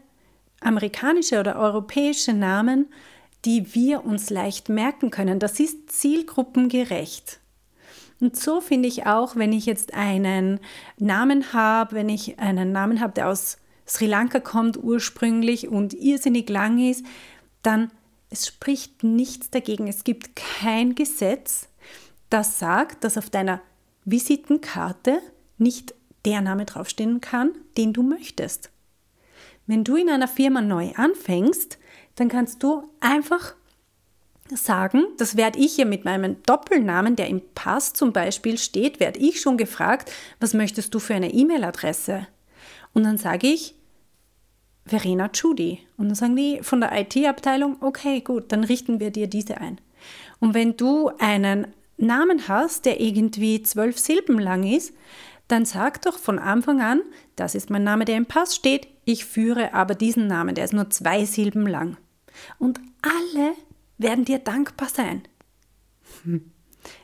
amerikanische 0.60 1.40
oder 1.40 1.58
europäische 1.58 2.34
Namen, 2.34 2.88
die 3.46 3.74
wir 3.74 4.04
uns 4.04 4.30
leicht 4.30 4.68
merken 4.68 5.12
können. 5.12 5.40
Das 5.40 5.60
ist 5.60 5.92
zielgruppengerecht. 5.92 7.40
Und 8.20 8.36
so 8.36 8.60
finde 8.60 8.90
ich 8.90 9.06
auch, 9.06 9.38
wenn 9.38 9.54
ich 9.54 9.66
jetzt 9.66 9.94
einen 9.94 10.60
Namen 10.98 11.54
habe, 11.54 11.96
wenn 11.96 12.10
ich 12.10 12.40
einen 12.40 12.74
Namen 12.74 13.00
habe, 13.00 13.14
der 13.14 13.30
aus 13.30 13.58
Sri 13.88 14.08
Lanka 14.08 14.40
kommt 14.40 14.78
ursprünglich 14.78 15.70
und 15.70 15.94
irrsinnig 15.94 16.50
lang 16.50 16.80
ist, 16.80 17.06
dann 17.64 17.92
es 18.30 18.48
spricht 18.48 19.04
nichts 19.04 19.50
dagegen. 19.50 19.88
Es 19.88 20.04
gibt 20.04 20.36
kein 20.36 20.96
Gesetz, 20.96 21.70
das 22.30 22.60
sagt, 22.60 23.04
dass 23.04 23.18
auf 23.18 23.30
deiner 23.30 23.62
Visitenkarte 24.06 25.22
nicht 25.60 25.94
der 26.26 26.42
Name 26.42 26.66
draufstehen 26.66 27.22
kann, 27.22 27.52
den 27.78 27.94
du 27.94 28.04
möchtest. 28.04 28.72
Wenn 29.68 29.84
du 29.84 29.96
in 29.96 30.10
einer 30.10 30.28
Firma 30.28 30.62
neu 30.62 30.92
anfängst, 30.96 31.78
dann 32.16 32.28
kannst 32.28 32.64
du 32.64 32.84
einfach 33.00 33.56
sagen, 34.50 35.06
das 35.18 35.38
werde 35.38 35.60
ich 35.60 35.78
ja 35.78 35.86
mit 35.86 36.06
meinem 36.06 36.42
Doppelnamen, 36.44 37.16
der 37.16 37.28
im 37.28 37.42
Pass 37.54 37.94
zum 37.94 38.12
Beispiel 38.14 38.58
steht, 38.58 39.00
werde 39.00 39.20
ich 39.20 39.42
schon 39.42 39.58
gefragt, 39.58 40.12
was 40.40 40.54
möchtest 40.54 40.94
du 40.94 41.00
für 41.00 41.14
eine 41.14 41.32
E-Mail-Adresse? 41.32 42.28
Und 42.94 43.04
dann 43.04 43.18
sage 43.18 43.48
ich, 43.48 43.76
Verena 44.86 45.30
Judy. 45.32 45.80
Und 45.98 46.08
dann 46.08 46.16
sagen 46.16 46.36
die 46.36 46.60
von 46.64 46.82
der 46.82 47.00
IT-Abteilung, 47.00 47.78
okay, 47.82 48.22
gut, 48.22 48.52
dann 48.52 48.64
richten 48.64 49.00
wir 49.00 49.12
dir 49.12 49.28
diese 49.28 49.58
ein. 49.62 49.80
Und 50.40 50.54
wenn 50.54 50.78
du 50.78 51.12
einen 51.20 51.68
Namen 51.98 52.48
hast, 52.48 52.86
der 52.86 53.00
irgendwie 53.00 53.62
zwölf 53.62 54.00
Silben 54.00 54.40
lang 54.40 54.64
ist, 54.64 54.94
dann 55.50 55.66
sag 55.66 56.02
doch 56.04 56.18
von 56.18 56.40
Anfang 56.40 56.80
an, 56.82 57.02
das 57.36 57.56
ist 57.56 57.70
mein 57.70 57.84
Name, 57.84 58.06
der 58.06 58.18
im 58.18 58.26
Pass 58.26 58.56
steht, 58.56 58.88
ich 59.04 59.26
führe 59.26 59.74
aber 59.74 59.96
diesen 59.96 60.28
Namen, 60.28 60.56
der 60.56 60.66
ist 60.66 60.74
nur 60.74 60.90
zwei 60.90 61.26
Silben 61.26 61.68
lang. 61.68 61.98
Und 62.60 62.80
alle 63.02 63.54
werden 63.98 64.26
dir 64.26 64.40
dankbar 64.40 64.90
sein. 64.90 65.24
Hm. 66.24 66.52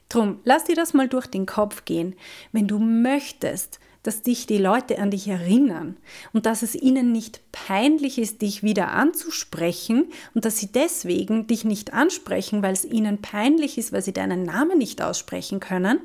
Drum, 0.08 0.40
lass 0.44 0.66
dir 0.66 0.76
das 0.76 0.94
mal 0.94 1.10
durch 1.10 1.28
den 1.28 1.48
Kopf 1.48 1.86
gehen. 1.86 2.16
Wenn 2.52 2.68
du 2.68 2.78
möchtest, 2.80 3.80
dass 4.04 4.22
dich 4.22 4.46
die 4.46 4.60
Leute 4.60 5.00
an 5.00 5.10
dich 5.10 5.28
erinnern 5.28 5.98
und 6.32 6.46
dass 6.46 6.62
es 6.62 6.76
ihnen 6.76 7.12
nicht 7.12 7.42
peinlich 7.52 8.20
ist, 8.20 8.44
dich 8.44 8.62
wieder 8.62 8.92
anzusprechen 8.92 10.12
und 10.36 10.46
dass 10.46 10.60
sie 10.60 10.72
deswegen 10.72 11.48
dich 11.48 11.66
nicht 11.66 11.94
ansprechen, 11.94 12.62
weil 12.62 12.74
es 12.74 12.86
ihnen 12.86 13.24
peinlich 13.24 13.80
ist, 13.80 13.92
weil 13.92 14.04
sie 14.04 14.14
deinen 14.14 14.44
Namen 14.44 14.78
nicht 14.78 15.02
aussprechen 15.02 15.60
können, 15.60 16.00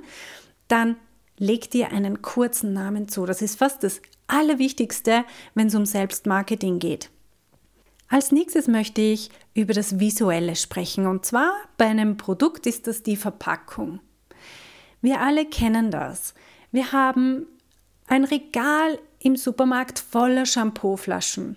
dann 0.67 0.97
leg 1.41 1.71
dir 1.71 1.91
einen 1.91 2.23
kurzen 2.23 2.73
Namen 2.73 3.09
zu. 3.09 3.27
Das 3.27 3.43
ist 3.43 3.59
fast 3.59 3.83
das 3.83 4.01
Allerwichtigste, 4.29 5.25
wenn 5.55 5.67
es 5.67 5.75
um 5.75 5.87
Selbstmarketing 5.87 6.79
geht. 6.79 7.11
Als 8.09 8.31
nächstes 8.31 8.69
möchte 8.69 9.01
ich 9.01 9.31
über 9.55 9.73
das 9.73 9.99
Visuelle 9.99 10.55
sprechen 10.55 11.07
und 11.07 11.25
zwar 11.25 11.53
bei 11.77 11.87
einem 11.87 12.17
Produkt 12.17 12.67
ist 12.67 12.87
das 12.87 13.03
die 13.03 13.17
Verpackung. 13.17 14.01
Wir 15.01 15.21
alle 15.21 15.47
kennen 15.47 15.91
das. 15.91 16.35
Wir 16.73 16.93
haben 16.93 17.47
ein 18.07 18.25
Regal 18.25 18.99
im 19.21 19.37
Supermarkt 19.37 19.99
voller 19.99 20.45
Shampooflaschen 20.45 21.57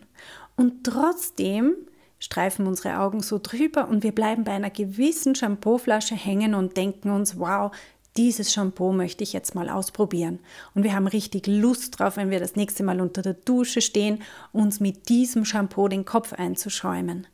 und 0.56 0.84
trotzdem 0.86 1.76
streifen 2.20 2.68
unsere 2.68 3.00
Augen 3.00 3.22
so 3.22 3.40
drüber 3.42 3.90
und 3.90 4.04
wir 4.04 4.14
bleiben 4.14 4.44
bei 4.44 4.54
einer 4.54 4.70
gewissen 4.70 5.36
Shampooflasche 5.36 6.16
hängen 6.16 6.54
und 6.54 6.78
denken 6.78 7.10
uns, 7.10 7.38
wow, 7.38 7.72
dieses 8.18 8.54
Shampoo 8.54 8.92
möchte 8.92 9.24
ich 9.24 9.34
jetzt 9.34 9.56
mal 9.56 9.70
ausprobieren. 9.70 10.40
Und 10.76 10.84
wir 10.84 10.94
haben 10.94 11.08
richtig 11.08 11.48
Lust 11.48 12.00
drauf, 12.00 12.18
wenn 12.18 12.30
wir 12.30 12.40
das 12.40 12.56
nächste 12.56 12.84
Mal 12.84 13.02
unter 13.02 13.22
der 13.22 13.34
Dusche 13.34 13.82
stehen, 13.82 14.22
uns 14.52 14.80
mit 14.80 15.10
diesem 15.10 15.46
Shampoo 15.46 15.88
den 15.88 16.06
Kopf 16.06 16.34
einzuschäumen. 16.34 17.28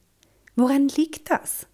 Woran 0.56 0.88
liegt 0.88 1.30
das? 1.30 1.68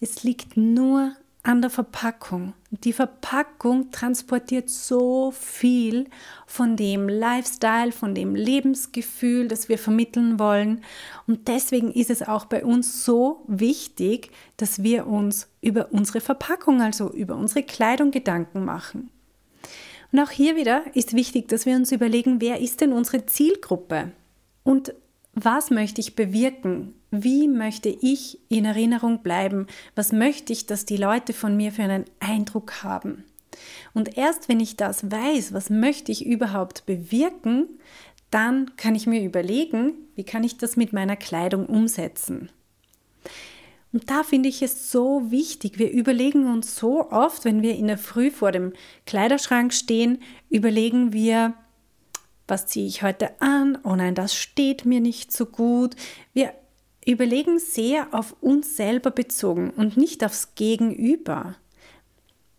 Es 0.00 0.22
liegt 0.22 0.56
nur 0.56 1.14
an 1.44 1.60
der 1.60 1.70
Verpackung. 1.70 2.54
Die 2.70 2.94
Verpackung 2.94 3.90
transportiert 3.90 4.70
so 4.70 5.30
viel 5.30 6.08
von 6.46 6.74
dem 6.74 7.06
Lifestyle, 7.08 7.92
von 7.92 8.14
dem 8.14 8.34
Lebensgefühl, 8.34 9.46
das 9.46 9.68
wir 9.68 9.78
vermitteln 9.78 10.38
wollen. 10.38 10.82
Und 11.26 11.46
deswegen 11.46 11.92
ist 11.92 12.08
es 12.08 12.22
auch 12.22 12.46
bei 12.46 12.64
uns 12.64 13.04
so 13.04 13.44
wichtig, 13.46 14.30
dass 14.56 14.82
wir 14.82 15.06
uns 15.06 15.46
über 15.60 15.92
unsere 15.92 16.20
Verpackung, 16.20 16.80
also 16.80 17.12
über 17.12 17.36
unsere 17.36 17.62
Kleidung 17.62 18.10
Gedanken 18.10 18.64
machen. 18.64 19.10
Und 20.12 20.20
auch 20.20 20.30
hier 20.30 20.56
wieder 20.56 20.82
ist 20.94 21.14
wichtig, 21.14 21.48
dass 21.48 21.66
wir 21.66 21.76
uns 21.76 21.92
überlegen, 21.92 22.40
wer 22.40 22.60
ist 22.60 22.80
denn 22.80 22.92
unsere 22.92 23.26
Zielgruppe? 23.26 24.12
Und 24.62 24.94
was 25.34 25.70
möchte 25.70 26.00
ich 26.00 26.16
bewirken? 26.16 26.94
Wie 27.22 27.46
möchte 27.46 27.88
ich 27.88 28.40
in 28.48 28.64
Erinnerung 28.64 29.22
bleiben? 29.22 29.66
Was 29.94 30.12
möchte 30.12 30.52
ich, 30.52 30.66
dass 30.66 30.84
die 30.84 30.96
Leute 30.96 31.32
von 31.32 31.56
mir 31.56 31.70
für 31.70 31.82
einen 31.82 32.06
Eindruck 32.18 32.82
haben? 32.82 33.24
Und 33.92 34.18
erst 34.18 34.48
wenn 34.48 34.58
ich 34.58 34.76
das 34.76 35.10
weiß, 35.10 35.52
was 35.52 35.70
möchte 35.70 36.10
ich 36.10 36.26
überhaupt 36.26 36.86
bewirken, 36.86 37.68
dann 38.30 38.76
kann 38.76 38.96
ich 38.96 39.06
mir 39.06 39.22
überlegen, 39.22 39.92
wie 40.16 40.24
kann 40.24 40.42
ich 40.42 40.58
das 40.58 40.76
mit 40.76 40.92
meiner 40.92 41.14
Kleidung 41.14 41.66
umsetzen. 41.66 42.50
Und 43.92 44.10
da 44.10 44.24
finde 44.24 44.48
ich 44.48 44.60
es 44.60 44.90
so 44.90 45.30
wichtig. 45.30 45.78
Wir 45.78 45.92
überlegen 45.92 46.52
uns 46.52 46.74
so 46.74 47.12
oft, 47.12 47.44
wenn 47.44 47.62
wir 47.62 47.76
in 47.76 47.86
der 47.86 47.98
Früh 47.98 48.32
vor 48.32 48.50
dem 48.50 48.72
Kleiderschrank 49.06 49.72
stehen, 49.72 50.20
überlegen 50.50 51.12
wir, 51.12 51.54
was 52.48 52.66
ziehe 52.66 52.88
ich 52.88 53.04
heute 53.04 53.40
an? 53.40 53.78
Oh 53.84 53.94
nein, 53.94 54.16
das 54.16 54.34
steht 54.34 54.84
mir 54.84 55.00
nicht 55.00 55.30
so 55.30 55.46
gut. 55.46 55.94
Wir 56.32 56.54
überlegen 57.06 57.58
sehr 57.58 58.08
auf 58.12 58.34
uns 58.40 58.76
selber 58.76 59.10
bezogen 59.10 59.70
und 59.70 59.96
nicht 59.96 60.24
aufs 60.24 60.54
Gegenüber. 60.54 61.56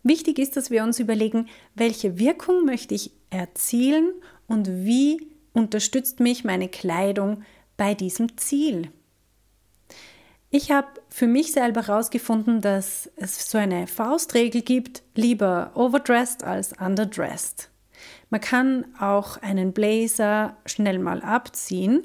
Wichtig 0.02 0.38
ist, 0.38 0.56
dass 0.56 0.70
wir 0.70 0.84
uns 0.84 1.00
überlegen, 1.00 1.48
welche 1.74 2.18
Wirkung 2.18 2.64
möchte 2.64 2.94
ich 2.94 3.10
erzielen 3.30 4.12
und 4.46 4.68
wie 4.68 5.26
unterstützt 5.52 6.20
mich 6.20 6.44
meine 6.44 6.68
Kleidung 6.68 7.42
bei 7.76 7.94
diesem 7.94 8.36
Ziel. 8.36 8.90
Ich 10.50 10.70
habe 10.70 10.86
für 11.08 11.26
mich 11.26 11.52
selber 11.52 11.86
herausgefunden, 11.86 12.60
dass 12.60 13.10
es 13.16 13.50
so 13.50 13.58
eine 13.58 13.86
Faustregel 13.86 14.62
gibt, 14.62 15.02
lieber 15.14 15.72
overdressed 15.74 16.44
als 16.44 16.72
underdressed. 16.72 17.68
Man 18.30 18.40
kann 18.40 18.86
auch 18.98 19.38
einen 19.38 19.72
Blazer 19.72 20.56
schnell 20.66 20.98
mal 20.98 21.22
abziehen, 21.22 22.04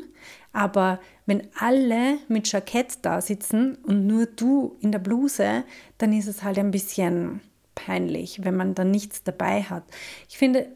aber 0.54 1.00
wenn 1.26 1.48
alle 1.58 2.18
mit 2.28 2.52
Jackett 2.52 3.00
da 3.04 3.22
sitzen 3.22 3.76
und 3.84 4.06
nur 4.06 4.26
du 4.26 4.78
in 4.82 4.92
der 4.92 5.00
Bluse, 5.00 5.64
dann 5.98 6.14
ist 6.14 6.28
es 6.28 6.44
halt 6.44 6.60
ein 6.60 6.72
bisschen 6.72 7.42
peinlich, 7.76 8.44
wenn 8.44 8.56
man 8.56 8.76
dann 8.76 8.92
nichts 8.92 9.24
dabei 9.24 9.64
hat. 9.64 9.84
Ich 10.30 10.38
finde, 10.38 10.68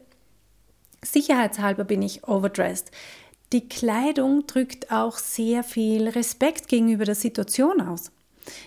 sicherheitshalber 1.04 1.84
bin 1.84 2.02
ich 2.02 2.26
overdressed. 2.26 2.90
Die 3.52 3.68
Kleidung 3.68 4.46
drückt 4.46 4.90
auch 4.90 5.18
sehr 5.18 5.62
viel 5.62 6.08
Respekt 6.08 6.68
gegenüber 6.68 7.04
der 7.04 7.14
Situation 7.14 7.80
aus. 7.80 8.10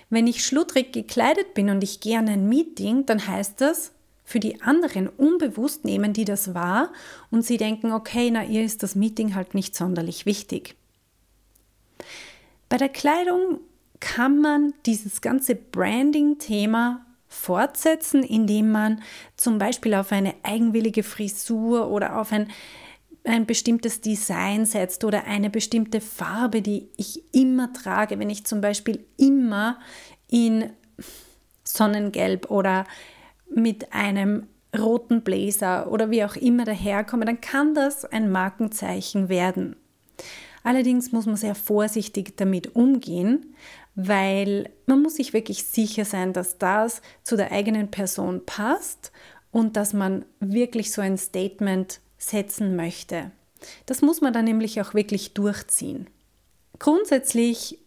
Wenn 0.09 0.27
ich 0.27 0.45
schludrig 0.45 0.93
gekleidet 0.93 1.53
bin 1.53 1.69
und 1.69 1.83
ich 1.83 1.99
gehe 1.99 2.17
an 2.17 2.29
ein 2.29 2.47
Meeting, 2.47 3.05
dann 3.05 3.27
heißt 3.27 3.59
das, 3.61 3.91
für 4.23 4.39
die 4.39 4.61
anderen 4.61 5.07
unbewusst 5.07 5.85
nehmen 5.85 6.13
die 6.13 6.25
das 6.25 6.53
wahr 6.53 6.93
und 7.31 7.43
sie 7.43 7.57
denken, 7.57 7.91
okay, 7.91 8.29
na 8.31 8.43
ihr 8.43 8.63
ist 8.63 8.83
das 8.83 8.95
Meeting 8.95 9.33
halt 9.33 9.55
nicht 9.55 9.75
sonderlich 9.75 10.25
wichtig. 10.25 10.75
Bei 12.69 12.77
der 12.77 12.89
Kleidung 12.89 13.59
kann 13.99 14.39
man 14.39 14.73
dieses 14.85 15.21
ganze 15.21 15.55
Branding-Thema 15.55 17.05
fortsetzen, 17.27 18.23
indem 18.23 18.71
man 18.71 19.01
zum 19.37 19.57
Beispiel 19.57 19.93
auf 19.93 20.11
eine 20.11 20.33
eigenwillige 20.43 21.03
Frisur 21.03 21.89
oder 21.89 22.19
auf 22.19 22.31
ein, 22.31 22.49
ein 23.23 23.45
bestimmtes 23.45 24.01
Design 24.01 24.65
setzt 24.65 25.03
oder 25.03 25.25
eine 25.25 25.49
bestimmte 25.49 26.01
Farbe, 26.01 26.61
die 26.61 26.89
ich 26.97 27.23
immer 27.33 27.71
trage. 27.73 28.17
Wenn 28.19 28.29
ich 28.29 28.45
zum 28.45 28.61
Beispiel 28.61 29.05
immer 29.17 29.79
in 30.27 30.71
Sonnengelb 31.63 32.49
oder 32.49 32.85
mit 33.53 33.93
einem 33.93 34.47
roten 34.77 35.21
Blazer 35.21 35.91
oder 35.91 36.11
wie 36.11 36.23
auch 36.23 36.35
immer 36.35 36.65
daherkomme, 36.65 37.25
dann 37.25 37.41
kann 37.41 37.73
das 37.73 38.05
ein 38.05 38.31
Markenzeichen 38.31 39.29
werden. 39.29 39.75
Allerdings 40.63 41.11
muss 41.11 41.25
man 41.25 41.35
sehr 41.35 41.55
vorsichtig 41.55 42.37
damit 42.37 42.75
umgehen, 42.75 43.55
weil 43.95 44.69
man 44.85 45.01
muss 45.01 45.15
sich 45.15 45.33
wirklich 45.33 45.65
sicher 45.65 46.05
sein, 46.05 46.33
dass 46.33 46.57
das 46.57 47.01
zu 47.23 47.35
der 47.35 47.51
eigenen 47.51 47.91
Person 47.91 48.45
passt 48.45 49.11
und 49.51 49.77
dass 49.77 49.93
man 49.93 50.25
wirklich 50.39 50.91
so 50.91 51.01
ein 51.01 51.17
Statement 51.17 52.01
setzen 52.17 52.75
möchte. 52.75 53.31
Das 53.85 54.01
muss 54.01 54.21
man 54.21 54.33
dann 54.33 54.45
nämlich 54.45 54.79
auch 54.81 54.93
wirklich 54.93 55.33
durchziehen. 55.33 56.07
Grundsätzlich 56.77 57.79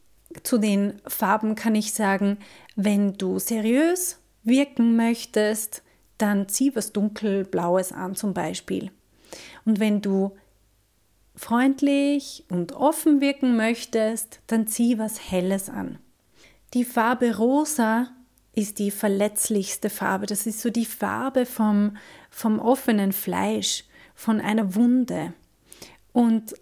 zu 0.43 0.59
den 0.59 1.01
Farben 1.07 1.55
kann 1.55 1.75
ich 1.75 1.93
sagen, 1.93 2.39
wenn 2.77 3.15
du 3.15 3.39
seriös 3.39 4.19
wirken 4.45 4.97
möchtest, 4.97 5.83
dann 6.19 6.49
zieh 6.49 6.75
was 6.75 6.93
dunkelblaues 6.93 7.93
an 7.93 8.15
zum 8.15 8.35
Beispiel. 8.35 8.91
Und 9.65 9.81
wenn 9.81 10.01
du 10.01 10.33
freundlich 11.43 12.45
und 12.49 12.73
offen 12.73 13.21
wirken 13.21 13.57
möchtest, 13.57 14.41
dann 14.47 14.69
zieh 14.69 14.99
was 14.99 15.31
Helles 15.31 15.69
an. 15.69 15.99
Die 16.73 16.85
Farbe 16.85 17.37
rosa 17.37 18.13
ist 18.55 18.79
die 18.79 18.93
verletzlichste 18.93 19.91
Farbe. 19.91 20.27
Das 20.27 20.47
ist 20.47 20.61
so 20.61 20.71
die 20.71 20.87
Farbe 20.87 21.45
vom, 21.45 21.97
vom 22.31 22.61
offenen 22.61 23.13
Fleisch, 23.13 23.85
von 24.15 24.41
einer 24.41 24.77
Wunde. 24.77 25.33
Und 26.13 26.55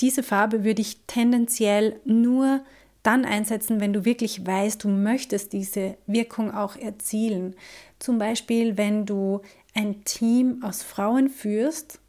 diese 0.00 0.24
Farbe 0.24 0.64
würde 0.64 0.82
ich 0.82 1.02
tendenziell 1.06 2.00
nur 2.04 2.64
dann 3.04 3.24
einsetzen, 3.24 3.78
wenn 3.78 3.92
du 3.92 4.04
wirklich 4.04 4.44
weißt, 4.44 4.82
du 4.82 4.88
möchtest 4.88 5.52
diese 5.52 5.96
Wirkung 6.08 6.52
auch 6.52 6.74
erzielen. 6.74 7.54
Zum 8.00 8.18
Beispiel, 8.18 8.76
wenn 8.76 9.06
du 9.06 9.42
ein 9.72 10.02
Team 10.02 10.64
aus 10.64 10.82
Frauen 10.82 11.28
führst 11.28 12.00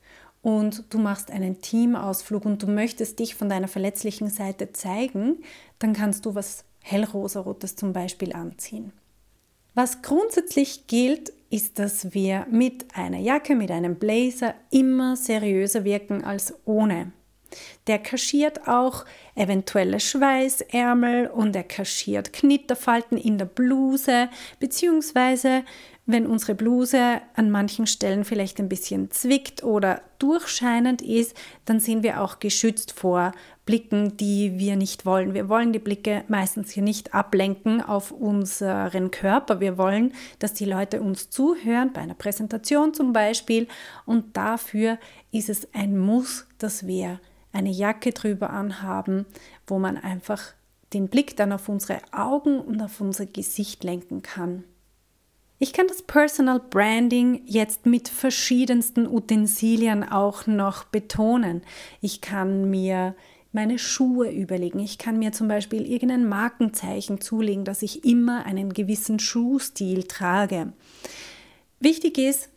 und 0.48 0.86
du 0.94 0.98
machst 0.98 1.30
einen 1.30 1.60
Teamausflug 1.60 2.46
und 2.46 2.64
du 2.64 2.68
möchtest 2.68 3.20
dich 3.20 3.36
von 3.36 3.50
deiner 3.50 3.68
verletzlichen 3.68 4.30
Seite 4.30 4.72
zeigen, 4.72 5.44
dann 5.78 5.92
kannst 5.92 6.26
du 6.26 6.36
was 6.36 6.64
hellrosarotes 6.84 7.76
zum 7.76 7.92
Beispiel 7.92 8.32
anziehen. 8.32 8.94
Was 9.74 10.02
grundsätzlich 10.02 10.88
gilt, 10.88 11.34
ist, 11.50 11.80
dass 11.80 12.14
wir 12.14 12.48
mit 12.50 12.96
einer 12.96 13.18
Jacke, 13.18 13.58
mit 13.58 13.72
einem 13.72 13.96
Blazer 13.96 14.56
immer 14.72 15.18
seriöser 15.18 15.84
wirken 15.84 16.24
als 16.24 16.54
ohne. 16.64 17.12
Der 17.88 18.00
kaschiert 18.00 18.68
auch 18.68 19.06
eventuelle 19.36 20.00
Schweißärmel 20.00 21.28
und 21.28 21.56
er 21.56 21.64
kaschiert 21.64 22.34
Knitterfalten 22.34 23.18
in 23.18 23.38
der 23.38 23.46
Bluse, 23.46 24.30
beziehungsweise 24.60 25.64
wenn 26.10 26.26
unsere 26.26 26.56
Bluse 26.56 27.22
an 27.36 27.52
manchen 27.52 27.86
Stellen 27.86 28.24
vielleicht 28.24 28.60
ein 28.60 28.70
bisschen 28.70 29.12
zwickt 29.12 29.64
oder 29.64 30.02
durchscheinend 30.20 31.02
ist, 31.02 31.36
dann 31.66 31.82
sind 31.82 32.02
wir 32.02 32.22
auch 32.22 32.40
geschützt 32.40 32.94
vor 32.94 33.34
Blicken, 33.66 34.16
die 34.16 34.58
wir 34.58 34.78
nicht 34.78 35.06
wollen. 35.06 35.34
Wir 35.34 35.50
wollen 35.50 35.74
die 35.74 35.80
Blicke 35.80 36.24
meistens 36.30 36.72
hier 36.72 36.82
nicht 36.82 37.14
ablenken 37.14 37.82
auf 37.82 38.12
unseren 38.12 39.12
Körper. 39.12 39.60
Wir 39.60 39.78
wollen, 39.78 40.14
dass 40.40 40.54
die 40.54 40.64
Leute 40.64 41.02
uns 41.02 41.30
zuhören, 41.30 41.92
bei 41.92 42.00
einer 42.00 42.14
Präsentation 42.14 42.94
zum 42.94 43.12
Beispiel. 43.12 43.68
Und 44.06 44.38
dafür 44.38 45.00
ist 45.34 45.50
es 45.50 45.68
ein 45.74 45.98
Muss, 45.98 46.48
dass 46.58 46.88
wir 46.88 47.20
eine 47.52 47.72
Jacke 47.72 48.12
drüber 48.12 48.50
anhaben, 48.52 49.26
wo 49.66 49.80
man 49.80 49.98
einfach 49.98 50.54
den 50.94 51.08
Blick 51.08 51.36
dann 51.36 51.52
auf 51.52 51.70
unsere 51.70 52.00
Augen 52.12 52.60
und 52.60 52.82
auf 52.82 53.02
unser 53.02 53.26
Gesicht 53.26 53.84
lenken 53.84 54.22
kann. 54.22 54.64
Ich 55.60 55.74
kann 55.74 55.88
das 55.88 56.04
Personal 56.04 56.60
Branding 56.60 57.42
jetzt 57.46 57.86
mit 57.88 58.10
verschiedensten 58.10 59.08
Utensilien 59.08 60.04
auch 60.04 60.46
noch 60.46 60.84
betonen. 60.84 61.64
Ich 62.00 62.22
kann 62.22 62.70
mir 62.70 63.16
meine 63.52 63.80
Schuhe 63.80 64.30
überlegen. 64.30 64.80
Ich 64.80 65.00
kann 65.00 65.18
mir 65.18 65.32
zum 65.32 65.48
Beispiel 65.48 65.90
irgendein 65.90 66.30
Markenzeichen 66.30 67.22
zulegen, 67.22 67.66
dass 67.66 67.82
ich 67.82 68.06
immer 68.06 68.46
einen 68.46 68.72
gewissen 68.72 69.18
Schuhstil 69.18 70.04
trage. 70.04 70.74
Wichtig 71.80 72.20
ist, 72.20 72.50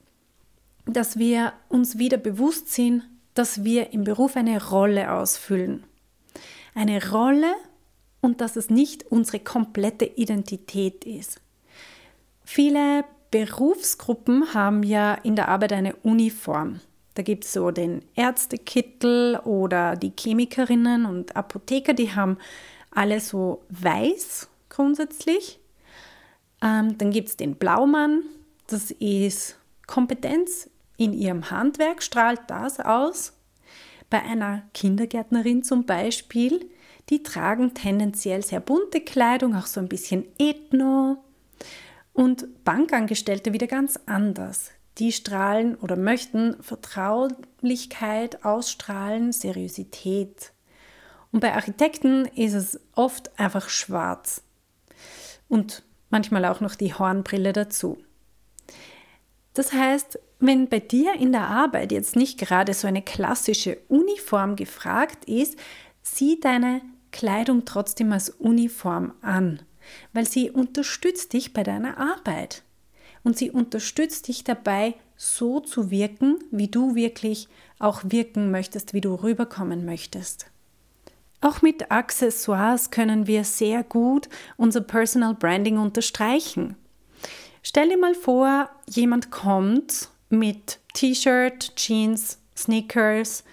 dass 0.85 1.19
wir 1.19 1.55
uns 1.71 1.97
wieder 1.97 2.19
bewusst 2.19 2.69
sind, 2.73 3.05
dass 3.41 3.65
wir 3.65 3.95
im 3.95 4.05
Beruf 4.05 4.37
eine 4.37 4.63
Rolle 4.69 5.11
ausfüllen. 5.11 5.85
Eine 6.75 7.11
Rolle 7.11 7.55
und 8.21 8.43
dass 8.43 8.57
es 8.57 8.69
nicht 8.69 9.11
unsere 9.11 9.41
komplette 9.41 10.05
Identität 10.05 11.07
ist. 11.07 11.41
Viele 12.45 13.07
Berufsgruppen 13.31 14.53
haben 14.53 14.83
ja 14.83 15.15
in 15.15 15.37
der 15.37 15.49
Arbeit 15.49 15.73
eine 15.73 15.97
Uniform. 16.03 16.81
Da 17.15 17.23
gibt 17.23 17.47
es 17.47 17.55
so 17.55 17.71
den 17.71 18.03
Ärztekittel 18.15 19.39
oder 19.39 19.97
die 19.97 20.13
Chemikerinnen 20.15 21.07
und 21.07 21.35
Apotheker, 21.35 21.95
die 21.95 22.15
haben 22.15 22.37
alle 22.91 23.21
so 23.21 23.63
weiß 23.71 24.51
grundsätzlich. 24.69 25.61
Ähm, 26.61 26.99
dann 26.99 27.11
gibt 27.11 27.31
es 27.31 27.37
den 27.39 27.55
Blaumann, 27.55 28.23
das 28.67 28.91
ist 28.91 29.57
Kompetenz 29.87 30.69
in 31.01 31.15
ihrem 31.15 31.51
Handwerk, 31.51 32.03
strahlt 32.03 32.43
das 32.49 32.79
aus. 32.79 33.33
Bei 34.11 34.23
einer 34.23 34.65
Kindergärtnerin 34.75 35.63
zum 35.63 35.87
Beispiel, 35.87 36.69
die 37.09 37.23
tragen 37.23 37.73
tendenziell 37.73 38.45
sehr 38.45 38.61
bunte 38.61 39.01
Kleidung, 39.01 39.57
auch 39.57 39.67
so 39.67 39.81
ein 39.81 39.89
bisschen 39.89 40.27
ethno. 40.39 41.25
Und 42.13 42.65
Bankangestellte 42.65 43.55
wieder 43.55 43.67
ganz 43.67 43.99
anders. 44.05 44.73
Die 44.99 45.11
strahlen 45.13 45.77
oder 45.77 45.97
möchten 45.97 46.63
Vertraulichkeit 46.63 48.45
ausstrahlen, 48.45 49.33
Seriosität. 49.33 50.53
Und 51.33 51.41
bei 51.41 51.55
Architekten 51.55 52.27
ist 52.27 52.53
es 52.53 52.79
oft 52.95 53.39
einfach 53.41 53.71
schwarz. 53.71 54.43
Und 55.49 55.83
manchmal 56.11 56.45
auch 56.45 56.61
noch 56.61 56.75
die 56.75 56.93
Hornbrille 56.93 57.55
dazu. 57.55 57.97
Das 59.61 59.75
heißt, 59.75 60.19
wenn 60.39 60.69
bei 60.69 60.81
dir 60.81 61.13
in 61.15 61.33
der 61.33 61.47
Arbeit 61.47 61.93
jetzt 61.93 62.17
nicht 62.17 62.39
gerade 62.39 62.73
so 62.73 62.89
eine 62.89 63.03
klassische 63.03 63.77
Uniform 63.89 64.57
gefragt 64.57 65.27
ist, 65.27 65.59
sieh 66.03 66.41
deine 66.41 66.81
Kleidung 67.13 67.67
trotzdem 67.67 68.11
als 68.13 68.31
Uniform 68.31 69.13
an 69.21 69.61
weil 70.13 70.27
sie 70.27 70.51
unterstützt 70.51 71.33
dich 71.33 71.53
bei 71.53 71.63
deiner 71.63 71.99
Arbeit. 71.99 72.63
Und 73.23 73.37
sie 73.37 73.51
unterstützt 73.51 74.29
dich 74.29 74.45
dabei, 74.45 74.95
so 75.17 75.61
zu 75.61 75.91
wirken, 75.91 76.39
wie 76.51 76.69
du 76.69 76.95
wirklich 76.95 77.49
auch 77.79 78.03
wirken 78.05 78.51
möchtest, 78.51 78.95
wie 78.95 79.03
du 79.03 79.15
rüberkommen 79.15 79.85
möchtest. 79.85 80.47
Auch 81.43 81.61
mit 81.61 81.91
Accessoires 81.91 82.91
können 82.91 83.27
wir 83.27 83.45
sehr 83.45 83.83
gut 83.83 84.29
unser 84.57 84.81
Personal 84.81 85.35
Branding 85.35 85.79
unterstreichen. 85.79 86.77
Stell 87.63 87.91
dir 87.91 87.99
mal 87.99 88.15
vor, 88.15 88.71
jemand 88.89 89.31
kommt 89.31 90.09
mit 90.31 90.79
T-Shirt, 90.95 91.77
Jeans, 91.77 92.39
Sneakers 92.57 93.45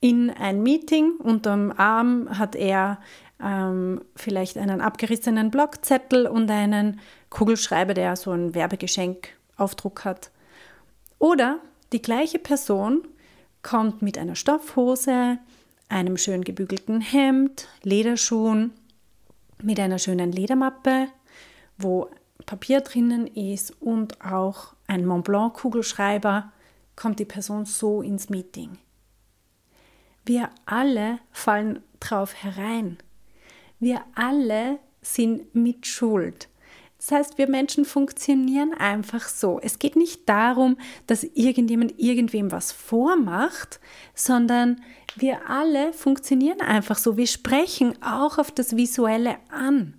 in 0.00 0.30
ein 0.30 0.62
Meeting. 0.62 1.14
Unterm 1.18 1.72
Arm 1.76 2.38
hat 2.38 2.54
er 2.54 2.98
ähm, 3.42 4.02
vielleicht 4.16 4.56
einen 4.56 4.80
abgerissenen 4.80 5.50
Blockzettel 5.50 6.26
und 6.26 6.50
einen 6.50 7.00
Kugelschreiber, 7.30 7.94
der 7.94 8.16
so 8.16 8.30
ein 8.30 8.54
Werbegeschenkaufdruck 8.54 10.04
hat. 10.04 10.30
Oder 11.18 11.58
die 11.92 12.02
gleiche 12.02 12.38
Person 12.38 13.02
kommt 13.62 14.00
mit 14.00 14.16
einer 14.16 14.36
Stoffhose, 14.36 15.38
einem 15.88 16.16
schön 16.16 16.44
gebügelten 16.44 17.00
Hemd, 17.00 17.68
Lederschuhen, 17.82 18.72
mit 19.62 19.78
einer 19.80 19.98
schönen 19.98 20.32
Ledermappe, 20.32 21.08
wo 21.76 22.08
Papier 22.46 22.80
drinnen 22.80 23.26
ist 23.26 23.80
und 23.80 24.20
auch 24.24 24.74
ein 24.86 25.06
Montblanc 25.06 25.54
Kugelschreiber, 25.54 26.52
kommt 26.96 27.18
die 27.18 27.24
Person 27.24 27.64
so 27.64 28.02
ins 28.02 28.28
Meeting. 28.28 28.78
Wir 30.24 30.50
alle 30.66 31.18
fallen 31.30 31.82
drauf 31.98 32.34
herein. 32.34 32.98
Wir 33.78 34.02
alle 34.14 34.78
sind 35.00 35.54
mit 35.54 35.86
Schuld. 35.86 36.48
Das 36.98 37.12
heißt, 37.12 37.38
wir 37.38 37.48
Menschen 37.48 37.86
funktionieren 37.86 38.74
einfach 38.74 39.26
so. 39.26 39.58
Es 39.62 39.78
geht 39.78 39.96
nicht 39.96 40.28
darum, 40.28 40.76
dass 41.06 41.24
irgendjemand 41.24 41.98
irgendwem 41.98 42.52
was 42.52 42.72
vormacht, 42.72 43.80
sondern 44.14 44.82
wir 45.16 45.48
alle 45.48 45.94
funktionieren 45.94 46.60
einfach 46.60 46.98
so. 46.98 47.16
Wir 47.16 47.26
sprechen 47.26 47.94
auch 48.02 48.36
auf 48.36 48.50
das 48.50 48.76
Visuelle 48.76 49.38
an. 49.48 49.94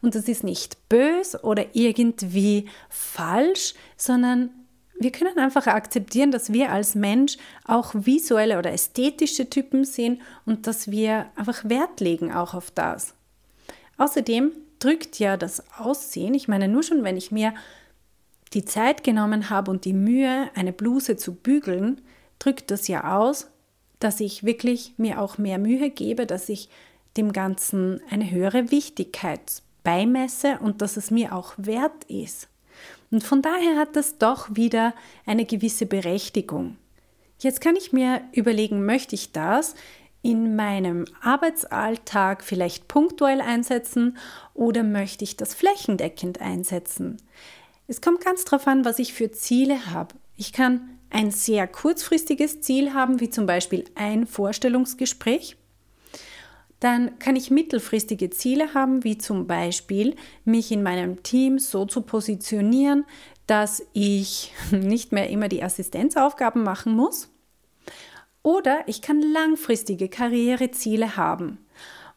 Und 0.00 0.14
das 0.14 0.28
ist 0.28 0.44
nicht 0.44 0.88
bös 0.88 1.42
oder 1.42 1.74
irgendwie 1.74 2.68
falsch, 2.88 3.74
sondern 3.96 4.50
wir 4.98 5.10
können 5.10 5.38
einfach 5.38 5.66
akzeptieren, 5.66 6.30
dass 6.30 6.52
wir 6.52 6.70
als 6.70 6.94
Mensch 6.94 7.36
auch 7.64 7.92
visuelle 7.94 8.58
oder 8.58 8.72
ästhetische 8.72 9.50
Typen 9.50 9.84
sind 9.84 10.20
und 10.46 10.66
dass 10.66 10.90
wir 10.90 11.26
einfach 11.34 11.68
Wert 11.68 12.00
legen 12.00 12.32
auch 12.32 12.54
auf 12.54 12.70
das. 12.70 13.14
Außerdem 13.98 14.52
drückt 14.78 15.18
ja 15.18 15.36
das 15.36 15.62
Aussehen, 15.78 16.34
ich 16.34 16.48
meine 16.48 16.68
nur 16.68 16.82
schon, 16.82 17.04
wenn 17.04 17.16
ich 17.16 17.30
mir 17.30 17.54
die 18.54 18.64
Zeit 18.64 19.02
genommen 19.04 19.50
habe 19.50 19.70
und 19.70 19.84
die 19.84 19.92
Mühe, 19.92 20.50
eine 20.54 20.72
Bluse 20.72 21.16
zu 21.16 21.34
bügeln, 21.34 22.00
drückt 22.38 22.70
das 22.70 22.88
ja 22.88 23.16
aus, 23.18 23.48
dass 23.98 24.20
ich 24.20 24.44
wirklich 24.44 24.94
mir 24.96 25.20
auch 25.20 25.38
mehr 25.38 25.58
Mühe 25.58 25.90
gebe, 25.90 26.26
dass 26.26 26.48
ich 26.48 26.68
dem 27.16 27.32
Ganzen 27.32 28.00
eine 28.10 28.30
höhere 28.30 28.70
Wichtigkeit 28.70 29.62
beimesse 29.82 30.58
und 30.60 30.82
dass 30.82 30.96
es 30.96 31.10
mir 31.10 31.34
auch 31.34 31.54
wert 31.56 32.04
ist. 32.04 32.48
Und 33.10 33.22
von 33.24 33.42
daher 33.42 33.76
hat 33.76 33.96
das 33.96 34.18
doch 34.18 34.54
wieder 34.54 34.94
eine 35.26 35.44
gewisse 35.44 35.86
Berechtigung. 35.86 36.78
Jetzt 37.38 37.60
kann 37.60 37.76
ich 37.76 37.92
mir 37.92 38.22
überlegen, 38.32 38.84
möchte 38.84 39.14
ich 39.14 39.32
das 39.32 39.74
in 40.22 40.54
meinem 40.54 41.04
Arbeitsalltag 41.20 42.44
vielleicht 42.44 42.86
punktuell 42.88 43.40
einsetzen 43.40 44.16
oder 44.54 44.84
möchte 44.84 45.24
ich 45.24 45.36
das 45.36 45.54
flächendeckend 45.54 46.40
einsetzen? 46.40 47.16
Es 47.88 48.00
kommt 48.00 48.24
ganz 48.24 48.44
darauf 48.44 48.66
an, 48.66 48.84
was 48.84 49.00
ich 49.00 49.12
für 49.12 49.32
Ziele 49.32 49.92
habe. 49.92 50.14
Ich 50.36 50.52
kann 50.52 50.98
ein 51.10 51.30
sehr 51.30 51.66
kurzfristiges 51.66 52.60
Ziel 52.60 52.94
haben, 52.94 53.20
wie 53.20 53.28
zum 53.28 53.44
Beispiel 53.44 53.84
ein 53.94 54.26
Vorstellungsgespräch. 54.26 55.56
Dann 56.82 57.20
kann 57.20 57.36
ich 57.36 57.52
mittelfristige 57.52 58.30
Ziele 58.30 58.74
haben, 58.74 59.04
wie 59.04 59.16
zum 59.16 59.46
Beispiel 59.46 60.16
mich 60.44 60.72
in 60.72 60.82
meinem 60.82 61.22
Team 61.22 61.60
so 61.60 61.86
zu 61.86 62.02
positionieren, 62.02 63.04
dass 63.46 63.86
ich 63.92 64.52
nicht 64.72 65.12
mehr 65.12 65.30
immer 65.30 65.48
die 65.48 65.62
Assistenzaufgaben 65.62 66.64
machen 66.64 66.96
muss 66.96 67.28
oder 68.42 68.80
ich 68.86 69.00
kann 69.00 69.22
langfristige 69.22 70.08
Karriereziele 70.08 71.16
haben. 71.16 71.58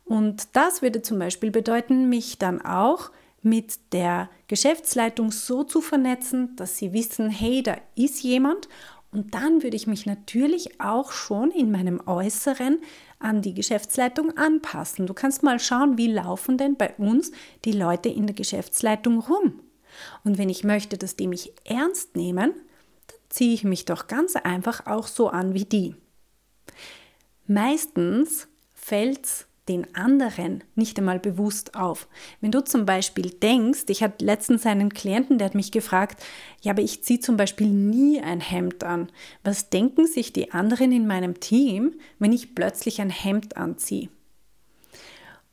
Und 0.03 0.47
das 0.53 0.81
würde 0.81 1.03
zum 1.03 1.19
Beispiel 1.19 1.51
bedeuten, 1.51 2.09
mich 2.09 2.39
dann 2.39 2.59
auch 2.59 3.11
mit 3.43 3.93
der 3.93 4.31
Geschäftsleitung 4.47 5.31
so 5.31 5.63
zu 5.63 5.79
vernetzen, 5.81 6.55
dass 6.55 6.77
sie 6.77 6.91
wissen, 6.91 7.29
hey, 7.29 7.61
da 7.61 7.77
ist 7.93 8.23
jemand. 8.23 8.67
Und 9.11 9.35
dann 9.35 9.61
würde 9.61 9.75
ich 9.75 9.85
mich 9.85 10.07
natürlich 10.07 10.81
auch 10.81 11.11
schon 11.11 11.51
in 11.51 11.71
meinem 11.71 12.01
Äußeren 12.07 12.79
an 13.19 13.41
die 13.41 13.53
Geschäftsleitung 13.53 14.37
anpassen. 14.37 15.07
Du 15.07 15.13
kannst 15.13 15.43
mal 15.43 15.59
schauen, 15.59 15.97
wie 15.97 16.11
laufen 16.11 16.57
denn 16.57 16.75
bei 16.75 16.93
uns 16.95 17.31
die 17.63 17.71
Leute 17.71 18.09
in 18.09 18.27
der 18.27 18.35
Geschäftsleitung 18.35 19.19
rum. 19.19 19.61
Und 20.23 20.37
wenn 20.37 20.49
ich 20.49 20.63
möchte, 20.63 20.97
dass 20.97 21.15
die 21.15 21.27
mich 21.27 21.53
ernst 21.63 22.15
nehmen, 22.15 22.53
dann 23.07 23.17
ziehe 23.29 23.53
ich 23.53 23.63
mich 23.63 23.85
doch 23.85 24.07
ganz 24.07 24.35
einfach 24.35 24.85
auch 24.87 25.07
so 25.07 25.29
an 25.29 25.53
wie 25.53 25.65
die. 25.65 25.95
Meistens 27.47 28.47
fällt 28.73 29.25
es 29.25 29.47
den 29.67 29.95
anderen 29.95 30.63
nicht 30.75 30.97
einmal 30.99 31.19
bewusst 31.19 31.75
auf. 31.75 32.07
Wenn 32.39 32.51
du 32.51 32.63
zum 32.63 32.85
Beispiel 32.85 33.31
denkst, 33.31 33.85
ich 33.87 34.03
hatte 34.03 34.23
letztens 34.23 34.65
einen 34.65 34.93
Klienten, 34.93 35.37
der 35.37 35.45
hat 35.45 35.55
mich 35.55 35.71
gefragt, 35.71 36.23
ja, 36.61 36.71
aber 36.71 36.81
ich 36.81 37.03
ziehe 37.03 37.19
zum 37.19 37.35
Beispiel 37.37 37.67
nie 37.67 38.21
ein 38.21 38.41
Hemd 38.41 38.83
an. 38.83 39.11
Was 39.43 39.69
denken 39.69 40.05
sich 40.05 40.33
die 40.33 40.51
anderen 40.51 40.91
in 40.91 41.07
meinem 41.07 41.39
Team, 41.39 41.95
wenn 42.19 42.31
ich 42.31 42.53
plötzlich 42.53 43.01
ein 43.01 43.09
Hemd 43.09 43.57
anziehe? 43.57 44.09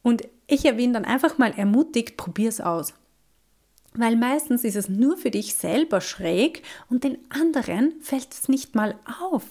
Und 0.03 0.29
ich 0.46 0.66
habe 0.66 0.83
ihn 0.83 0.92
dann 0.92 1.05
einfach 1.05 1.38
mal 1.38 1.53
ermutigt, 1.57 2.16
probier 2.16 2.48
es 2.48 2.61
aus. 2.61 2.92
Weil 3.94 4.16
meistens 4.16 4.64
ist 4.64 4.77
es 4.77 4.88
nur 4.88 5.16
für 5.16 5.31
dich 5.31 5.55
selber 5.55 6.01
schräg 6.01 6.62
und 6.88 7.05
den 7.05 7.18
anderen 7.31 7.94
fällt 8.01 8.33
es 8.33 8.48
nicht 8.48 8.75
mal 8.75 8.98
auf. 9.20 9.44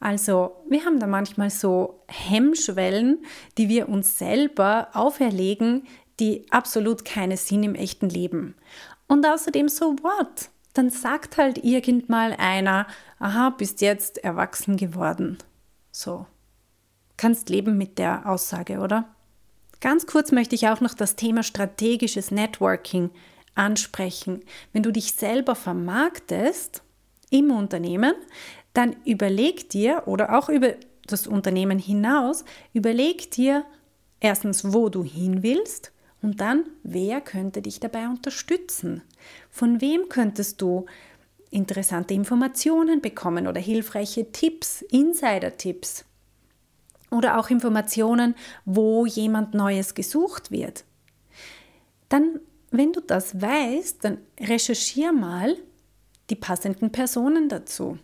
Also 0.00 0.56
wir 0.68 0.84
haben 0.84 0.98
da 0.98 1.06
manchmal 1.06 1.50
so 1.50 2.02
Hemmschwellen, 2.08 3.24
die 3.58 3.68
wir 3.68 3.88
uns 3.88 4.18
selber 4.18 4.88
auferlegen, 4.94 5.86
die 6.18 6.46
absolut 6.50 7.04
keine 7.04 7.36
Sinn 7.36 7.62
im 7.62 7.74
echten 7.74 8.08
Leben. 8.08 8.54
Und 9.06 9.26
außerdem 9.26 9.68
so 9.68 9.96
what? 10.02 10.50
Dann 10.72 10.90
sagt 10.90 11.36
halt 11.36 11.64
irgendmal 11.64 12.32
einer, 12.34 12.86
aha, 13.18 13.50
bist 13.50 13.80
jetzt 13.80 14.18
erwachsen 14.18 14.76
geworden. 14.76 15.38
So. 15.92 16.26
kannst 17.16 17.50
leben 17.50 17.76
mit 17.76 17.98
der 17.98 18.26
Aussage, 18.26 18.78
oder? 18.78 19.08
Ganz 19.80 20.06
kurz 20.06 20.32
möchte 20.32 20.54
ich 20.54 20.68
auch 20.68 20.80
noch 20.80 20.94
das 20.94 21.16
Thema 21.16 21.42
strategisches 21.42 22.30
Networking 22.30 23.10
ansprechen. 23.54 24.42
Wenn 24.72 24.82
du 24.82 24.92
dich 24.92 25.12
selber 25.12 25.54
vermarktest 25.54 26.82
im 27.30 27.50
Unternehmen, 27.50 28.14
dann 28.72 28.96
überleg 29.04 29.68
dir 29.70 30.04
oder 30.06 30.38
auch 30.38 30.48
über 30.48 30.74
das 31.06 31.26
Unternehmen 31.26 31.78
hinaus, 31.78 32.44
überleg 32.72 33.30
dir 33.30 33.64
erstens, 34.20 34.72
wo 34.72 34.88
du 34.88 35.02
hin 35.02 35.42
willst 35.42 35.92
und 36.22 36.40
dann, 36.40 36.64
wer 36.82 37.20
könnte 37.20 37.62
dich 37.62 37.80
dabei 37.80 38.06
unterstützen? 38.06 39.02
Von 39.50 39.80
wem 39.80 40.08
könntest 40.08 40.60
du 40.60 40.86
interessante 41.50 42.14
Informationen 42.14 43.00
bekommen 43.00 43.46
oder 43.46 43.60
hilfreiche 43.60 44.30
Tipps, 44.30 44.82
Insider-Tipps? 44.82 46.04
Oder 47.10 47.38
auch 47.38 47.50
Informationen, 47.50 48.36
wo 48.64 49.04
jemand 49.04 49.54
Neues 49.54 49.94
gesucht 49.94 50.52
wird. 50.52 50.84
Dann, 52.08 52.38
wenn 52.70 52.92
du 52.92 53.00
das 53.00 53.40
weißt, 53.40 54.04
dann 54.04 54.18
recherchier 54.38 55.12
mal 55.12 55.56
die 56.28 56.36
passenden 56.36 56.92
Personen 56.92 57.48
dazu. 57.48 57.98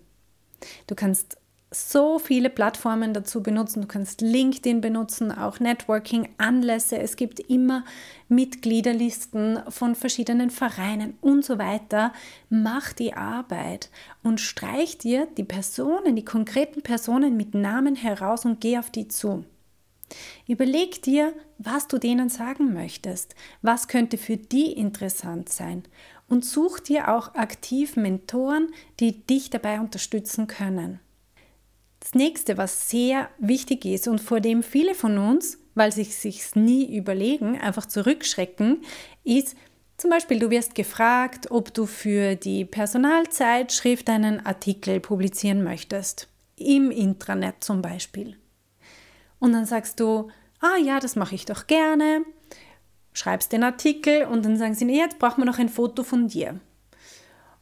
Du 0.86 0.94
kannst 0.94 1.38
so 1.72 2.18
viele 2.18 2.48
Plattformen 2.48 3.12
dazu 3.12 3.42
benutzen. 3.42 3.82
Du 3.82 3.88
kannst 3.88 4.20
LinkedIn 4.20 4.80
benutzen, 4.80 5.32
auch 5.32 5.58
Networking, 5.58 6.28
Anlässe. 6.38 6.98
Es 6.98 7.16
gibt 7.16 7.40
immer 7.40 7.84
Mitgliederlisten 8.28 9.60
von 9.68 9.94
verschiedenen 9.94 10.50
Vereinen 10.50 11.18
und 11.20 11.44
so 11.44 11.58
weiter. 11.58 12.12
Mach 12.48 12.92
die 12.92 13.14
Arbeit 13.14 13.90
und 14.22 14.40
streich 14.40 14.98
dir 14.98 15.26
die 15.36 15.44
Personen, 15.44 16.14
die 16.14 16.24
konkreten 16.24 16.82
Personen 16.82 17.36
mit 17.36 17.54
Namen 17.54 17.96
heraus 17.96 18.44
und 18.44 18.60
geh 18.60 18.78
auf 18.78 18.90
die 18.90 19.08
zu. 19.08 19.44
Überleg 20.46 21.02
dir, 21.02 21.32
was 21.58 21.88
du 21.88 21.98
denen 21.98 22.28
sagen 22.28 22.72
möchtest, 22.72 23.34
was 23.60 23.88
könnte 23.88 24.18
für 24.18 24.36
die 24.36 24.72
interessant 24.72 25.48
sein 25.48 25.82
und 26.28 26.44
such 26.44 26.80
dir 26.80 27.14
auch 27.14 27.34
aktiv 27.34 27.96
Mentoren, 27.96 28.68
die 29.00 29.24
dich 29.26 29.50
dabei 29.50 29.80
unterstützen 29.80 30.46
können. 30.46 31.00
Das 32.00 32.14
nächste, 32.14 32.56
was 32.56 32.90
sehr 32.90 33.28
wichtig 33.38 33.84
ist 33.84 34.06
und 34.08 34.20
vor 34.20 34.40
dem 34.40 34.62
viele 34.62 34.94
von 34.94 35.18
uns, 35.18 35.58
weil 35.74 35.92
sie 35.92 36.04
sich 36.04 36.54
nie 36.54 36.96
überlegen, 36.96 37.60
einfach 37.60 37.86
zurückschrecken, 37.86 38.82
ist 39.24 39.56
zum 39.96 40.10
Beispiel, 40.10 40.38
du 40.38 40.50
wirst 40.50 40.74
gefragt, 40.74 41.50
ob 41.50 41.72
du 41.72 41.86
für 41.86 42.34
die 42.34 42.64
Personalzeitschrift 42.66 44.08
einen 44.10 44.44
Artikel 44.44 45.00
publizieren 45.00 45.64
möchtest. 45.64 46.28
Im 46.56 46.90
Intranet 46.90 47.64
zum 47.64 47.82
Beispiel. 47.82 48.36
Und 49.38 49.52
dann 49.52 49.64
sagst 49.64 50.00
du, 50.00 50.28
ah 50.60 50.76
ja, 50.82 51.00
das 51.00 51.16
mache 51.16 51.34
ich 51.34 51.46
doch 51.46 51.66
gerne. 51.66 52.24
Schreibst 53.16 53.50
den 53.50 53.64
Artikel 53.64 54.26
und 54.26 54.44
dann 54.44 54.58
sagen 54.58 54.74
sie, 54.74 54.84
nee, 54.84 54.98
jetzt 54.98 55.18
brauchen 55.18 55.38
wir 55.38 55.46
noch 55.46 55.58
ein 55.58 55.70
Foto 55.70 56.02
von 56.02 56.28
dir. 56.28 56.60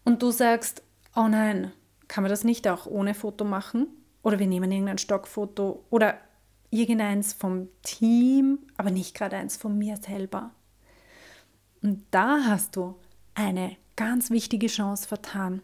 Und 0.05 0.21
du 0.21 0.33
sagst, 0.33 0.83
oh 1.15 1.29
nein, 1.29 1.71
kann 2.09 2.23
man 2.23 2.31
das 2.31 2.43
nicht 2.43 2.67
auch 2.67 2.87
ohne 2.87 3.15
Foto 3.15 3.45
machen? 3.45 3.87
Oder 4.25 4.41
wir 4.41 4.49
nehmen 4.49 4.73
irgendein 4.73 4.99
Stockfoto 4.99 5.85
oder 5.91 6.19
irgendeins 6.71 7.35
vom 7.35 7.69
Team, 7.83 8.59
aber 8.77 8.91
nicht 8.91 9.15
gerade 9.15 9.37
eins 9.37 9.57
von 9.57 9.79
mir 9.79 9.97
selber. 9.97 10.51
Und 11.83 12.03
da 12.11 12.47
hast 12.47 12.75
du 12.75 12.97
eine 13.35 13.77
ganz 13.95 14.31
wichtige 14.31 14.67
Chance 14.67 15.07
vertan. 15.07 15.63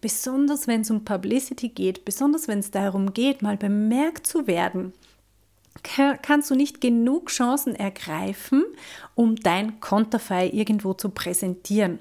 Besonders 0.00 0.68
wenn 0.68 0.82
es 0.82 0.90
um 0.92 1.04
Publicity 1.04 1.70
geht, 1.70 2.04
besonders 2.04 2.46
wenn 2.46 2.60
es 2.60 2.70
darum 2.70 3.12
geht, 3.12 3.42
mal 3.42 3.56
bemerkt 3.56 4.28
zu 4.28 4.46
werden, 4.46 4.92
kannst 5.82 6.50
du 6.50 6.54
nicht 6.54 6.80
genug 6.80 7.30
Chancen 7.30 7.74
ergreifen, 7.74 8.64
um 9.14 9.36
dein 9.36 9.80
Konterfei 9.80 10.48
irgendwo 10.48 10.94
zu 10.94 11.10
präsentieren. 11.10 11.98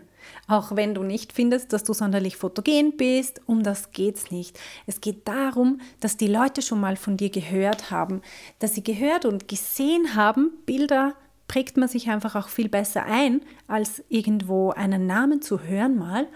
Auch 0.47 0.75
wenn 0.75 0.93
du 0.93 1.03
nicht 1.03 1.33
findest, 1.33 1.73
dass 1.73 1.83
du 1.83 1.93
sonderlich 1.93 2.37
fotogen 2.37 2.95
bist, 2.97 3.41
um 3.45 3.63
das 3.63 3.91
geht 3.91 4.15
es 4.17 4.31
nicht. 4.31 4.59
Es 4.85 5.01
geht 5.01 5.27
darum, 5.27 5.79
dass 5.99 6.17
die 6.17 6.27
Leute 6.27 6.61
schon 6.61 6.79
mal 6.79 6.95
von 6.95 7.17
dir 7.17 7.29
gehört 7.29 7.91
haben, 7.91 8.21
dass 8.59 8.75
sie 8.75 8.83
gehört 8.83 9.25
und 9.25 9.47
gesehen 9.47 10.15
haben. 10.15 10.51
Bilder 10.65 11.15
prägt 11.47 11.77
man 11.77 11.89
sich 11.89 12.09
einfach 12.09 12.35
auch 12.35 12.47
viel 12.47 12.69
besser 12.69 13.05
ein, 13.05 13.41
als 13.67 14.03
irgendwo 14.09 14.71
einen 14.71 15.07
Namen 15.07 15.41
zu 15.41 15.61
hören 15.61 15.97
mal. 15.97 16.27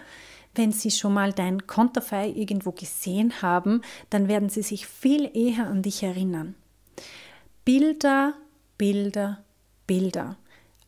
Wenn 0.54 0.72
sie 0.72 0.90
schon 0.90 1.14
mal 1.14 1.32
dein 1.32 1.66
Konterfei 1.66 2.28
irgendwo 2.28 2.72
gesehen 2.72 3.42
haben, 3.42 3.82
dann 4.10 4.28
werden 4.28 4.48
sie 4.48 4.62
sich 4.62 4.86
viel 4.86 5.30
eher 5.34 5.66
an 5.66 5.82
dich 5.82 6.02
erinnern. 6.02 6.54
Bilder, 7.68 8.32
Bilder, 8.78 9.44
Bilder. 9.86 10.38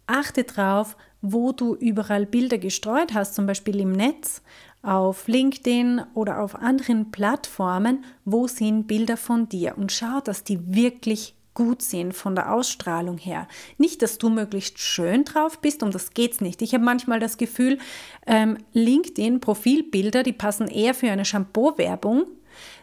Achte 0.07 0.45
drauf, 0.45 0.97
wo 1.21 1.53
du 1.53 1.75
überall 1.75 2.25
Bilder 2.25 2.57
gestreut 2.57 3.12
hast, 3.12 3.35
zum 3.35 3.45
Beispiel 3.45 3.81
im 3.81 3.93
Netz, 3.93 4.40
auf 4.81 5.29
LinkedIn 5.29 6.01
oder 6.14 6.40
auf 6.40 6.55
anderen 6.55 7.11
Plattformen, 7.11 8.07
wo 8.25 8.47
sind 8.47 8.87
Bilder 8.87 9.19
von 9.19 9.47
dir 9.47 9.77
und 9.77 9.93
schau, 9.93 10.23
dass 10.25 10.43
die 10.43 10.75
wirklich 10.75 11.35
gut 11.53 11.83
sind 11.83 12.14
von 12.14 12.35
der 12.35 12.51
Ausstrahlung 12.51 13.19
her. 13.19 13.47
Nicht, 13.77 14.01
dass 14.01 14.16
du 14.16 14.31
möglichst 14.31 14.79
schön 14.79 15.27
drauf 15.27 15.59
bist, 15.61 15.83
um 15.83 15.90
das 15.90 16.14
geht's 16.14 16.40
nicht. 16.40 16.62
Ich 16.62 16.73
habe 16.73 16.83
manchmal 16.83 17.21
das 17.21 17.37
Gefühl, 17.37 17.77
ähm, 18.27 18.57
LinkedIn-Profilbilder, 18.73 20.23
die 20.23 20.33
passen 20.33 20.66
eher 20.66 20.95
für 20.95 21.11
eine 21.11 21.27
Shampoo-Werbung, 21.27 22.25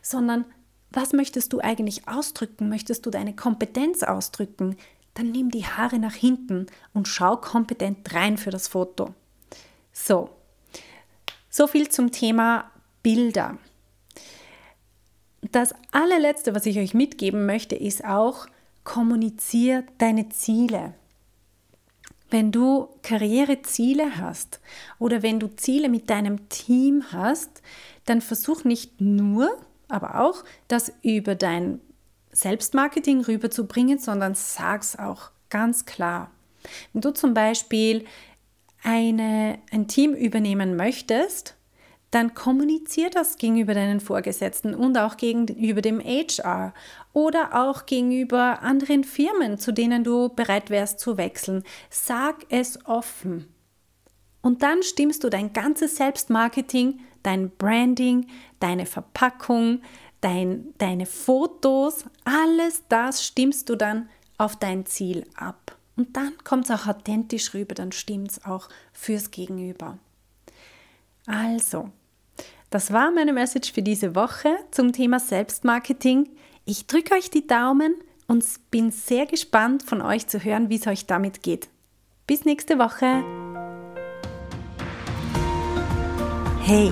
sondern 0.04 0.46
was 0.92 1.14
möchtest 1.14 1.54
du 1.54 1.60
eigentlich 1.60 2.08
ausdrücken? 2.08 2.70
Möchtest 2.70 3.06
du 3.06 3.10
deine 3.10 3.36
Kompetenz 3.36 4.04
ausdrücken? 4.04 4.78
dann 5.18 5.32
nimm 5.32 5.50
die 5.50 5.66
Haare 5.66 5.98
nach 5.98 6.14
hinten 6.14 6.68
und 6.94 7.08
schau 7.08 7.38
kompetent 7.38 8.14
rein 8.14 8.38
für 8.38 8.52
das 8.52 8.68
Foto. 8.68 9.16
So, 9.92 10.30
so 11.50 11.66
viel 11.66 11.90
zum 11.90 12.12
Thema 12.12 12.70
Bilder. 13.02 13.58
Das 15.42 15.74
allerletzte, 15.92 16.54
was 16.54 16.68
ich 16.68 16.78
euch 16.78 16.94
mitgeben 16.94 17.48
möchte, 17.48 17.76
ist 17.76 18.06
auch, 18.06 18.46
kommuniziere 18.84 19.86
deine 19.98 20.30
Ziele. 20.30 20.94
Wenn 22.30 22.52
du 22.52 22.90
Karriereziele 23.02 24.18
hast 24.18 24.60
oder 25.00 25.24
wenn 25.24 25.40
du 25.40 25.48
Ziele 25.48 25.90
mit 25.90 26.10
deinem 26.10 26.48
Team 26.50 27.06
hast, 27.12 27.64
dann 28.06 28.22
versuch 28.22 28.66
nicht 28.66 29.02
nur, 29.02 29.58
aber 29.88 30.22
auch 30.22 30.44
das 30.68 30.92
über 31.02 31.36
dein 31.36 31.80
Selbstmarketing 32.32 33.22
rüberzubringen, 33.22 34.00
sondern 34.00 34.36
sag's 34.36 34.98
auch 34.98 35.32
ganz 35.50 35.86
klar. 35.86 36.32
Wenn 36.94 37.02
du 37.02 37.12
zum 37.12 37.34
Beispiel 37.34 38.06
eine, 38.84 39.60
ein 39.72 39.88
Team 39.88 40.14
übernehmen 40.14 40.76
möchtest, 40.76 41.56
dann 42.12 42.34
kommunizier 42.34 43.10
das 43.10 43.38
gegenüber 43.38 43.74
deinen 43.74 44.00
Vorgesetzten 44.00 44.74
und 44.74 44.98
auch 44.98 45.18
gegenüber 45.18 45.82
dem 45.82 46.00
HR 46.00 46.74
oder 47.12 47.50
auch 47.54 47.86
gegenüber 47.86 48.62
anderen 48.62 49.04
Firmen, 49.04 49.58
zu 49.58 49.74
denen 49.74 50.04
du 50.04 50.30
bereit 50.30 50.70
wärst 50.70 51.00
zu 51.00 51.18
wechseln. 51.18 51.64
Sag 51.90 52.46
es 52.50 52.86
offen. 52.86 53.54
Und 54.42 54.64
dann 54.64 54.84
stimmst 54.84 55.24
du 55.24 55.30
dein 55.30 55.52
ganzes 55.52 55.98
Selbstmarketing, 55.98 57.02
dein 57.28 57.50
Branding, 57.50 58.28
deine 58.60 58.86
Verpackung, 58.86 59.82
dein, 60.22 60.74
deine 60.78 61.06
Fotos, 61.06 62.06
alles 62.24 62.84
das 62.88 63.26
stimmst 63.26 63.70
du 63.70 63.76
dann 63.76 64.10
auf 64.38 64.56
dein 64.56 64.86
Ziel 64.86 65.26
ab. 65.36 65.78
Und 65.98 66.16
dann 66.16 66.34
kommt 66.44 66.70
es 66.70 66.72
auch 66.72 66.88
authentisch 66.88 67.54
rüber, 67.54 67.76
dann 67.76 67.92
stimmt 67.92 68.32
es 68.32 68.46
auch 68.46 68.70
fürs 68.94 69.32
Gegenüber. 69.32 69.98
Also, 71.26 71.90
das 72.70 72.94
war 72.94 73.12
meine 73.12 73.34
Message 73.34 73.74
für 73.74 73.82
diese 73.82 74.16
Woche 74.16 74.56
zum 74.72 74.94
Thema 74.94 75.20
Selbstmarketing. 75.20 76.30
Ich 76.64 76.88
drücke 76.88 77.16
euch 77.16 77.30
die 77.30 77.46
Daumen 77.46 77.96
und 78.28 78.46
bin 78.72 78.92
sehr 78.92 79.26
gespannt 79.26 79.84
von 79.84 80.02
euch 80.02 80.28
zu 80.28 80.44
hören, 80.44 80.70
wie 80.70 80.76
es 80.76 80.88
euch 80.88 81.08
damit 81.08 81.44
geht. 81.44 81.68
Bis 82.26 82.46
nächste 82.46 82.78
Woche. 82.78 83.24
Hey, 86.64 86.92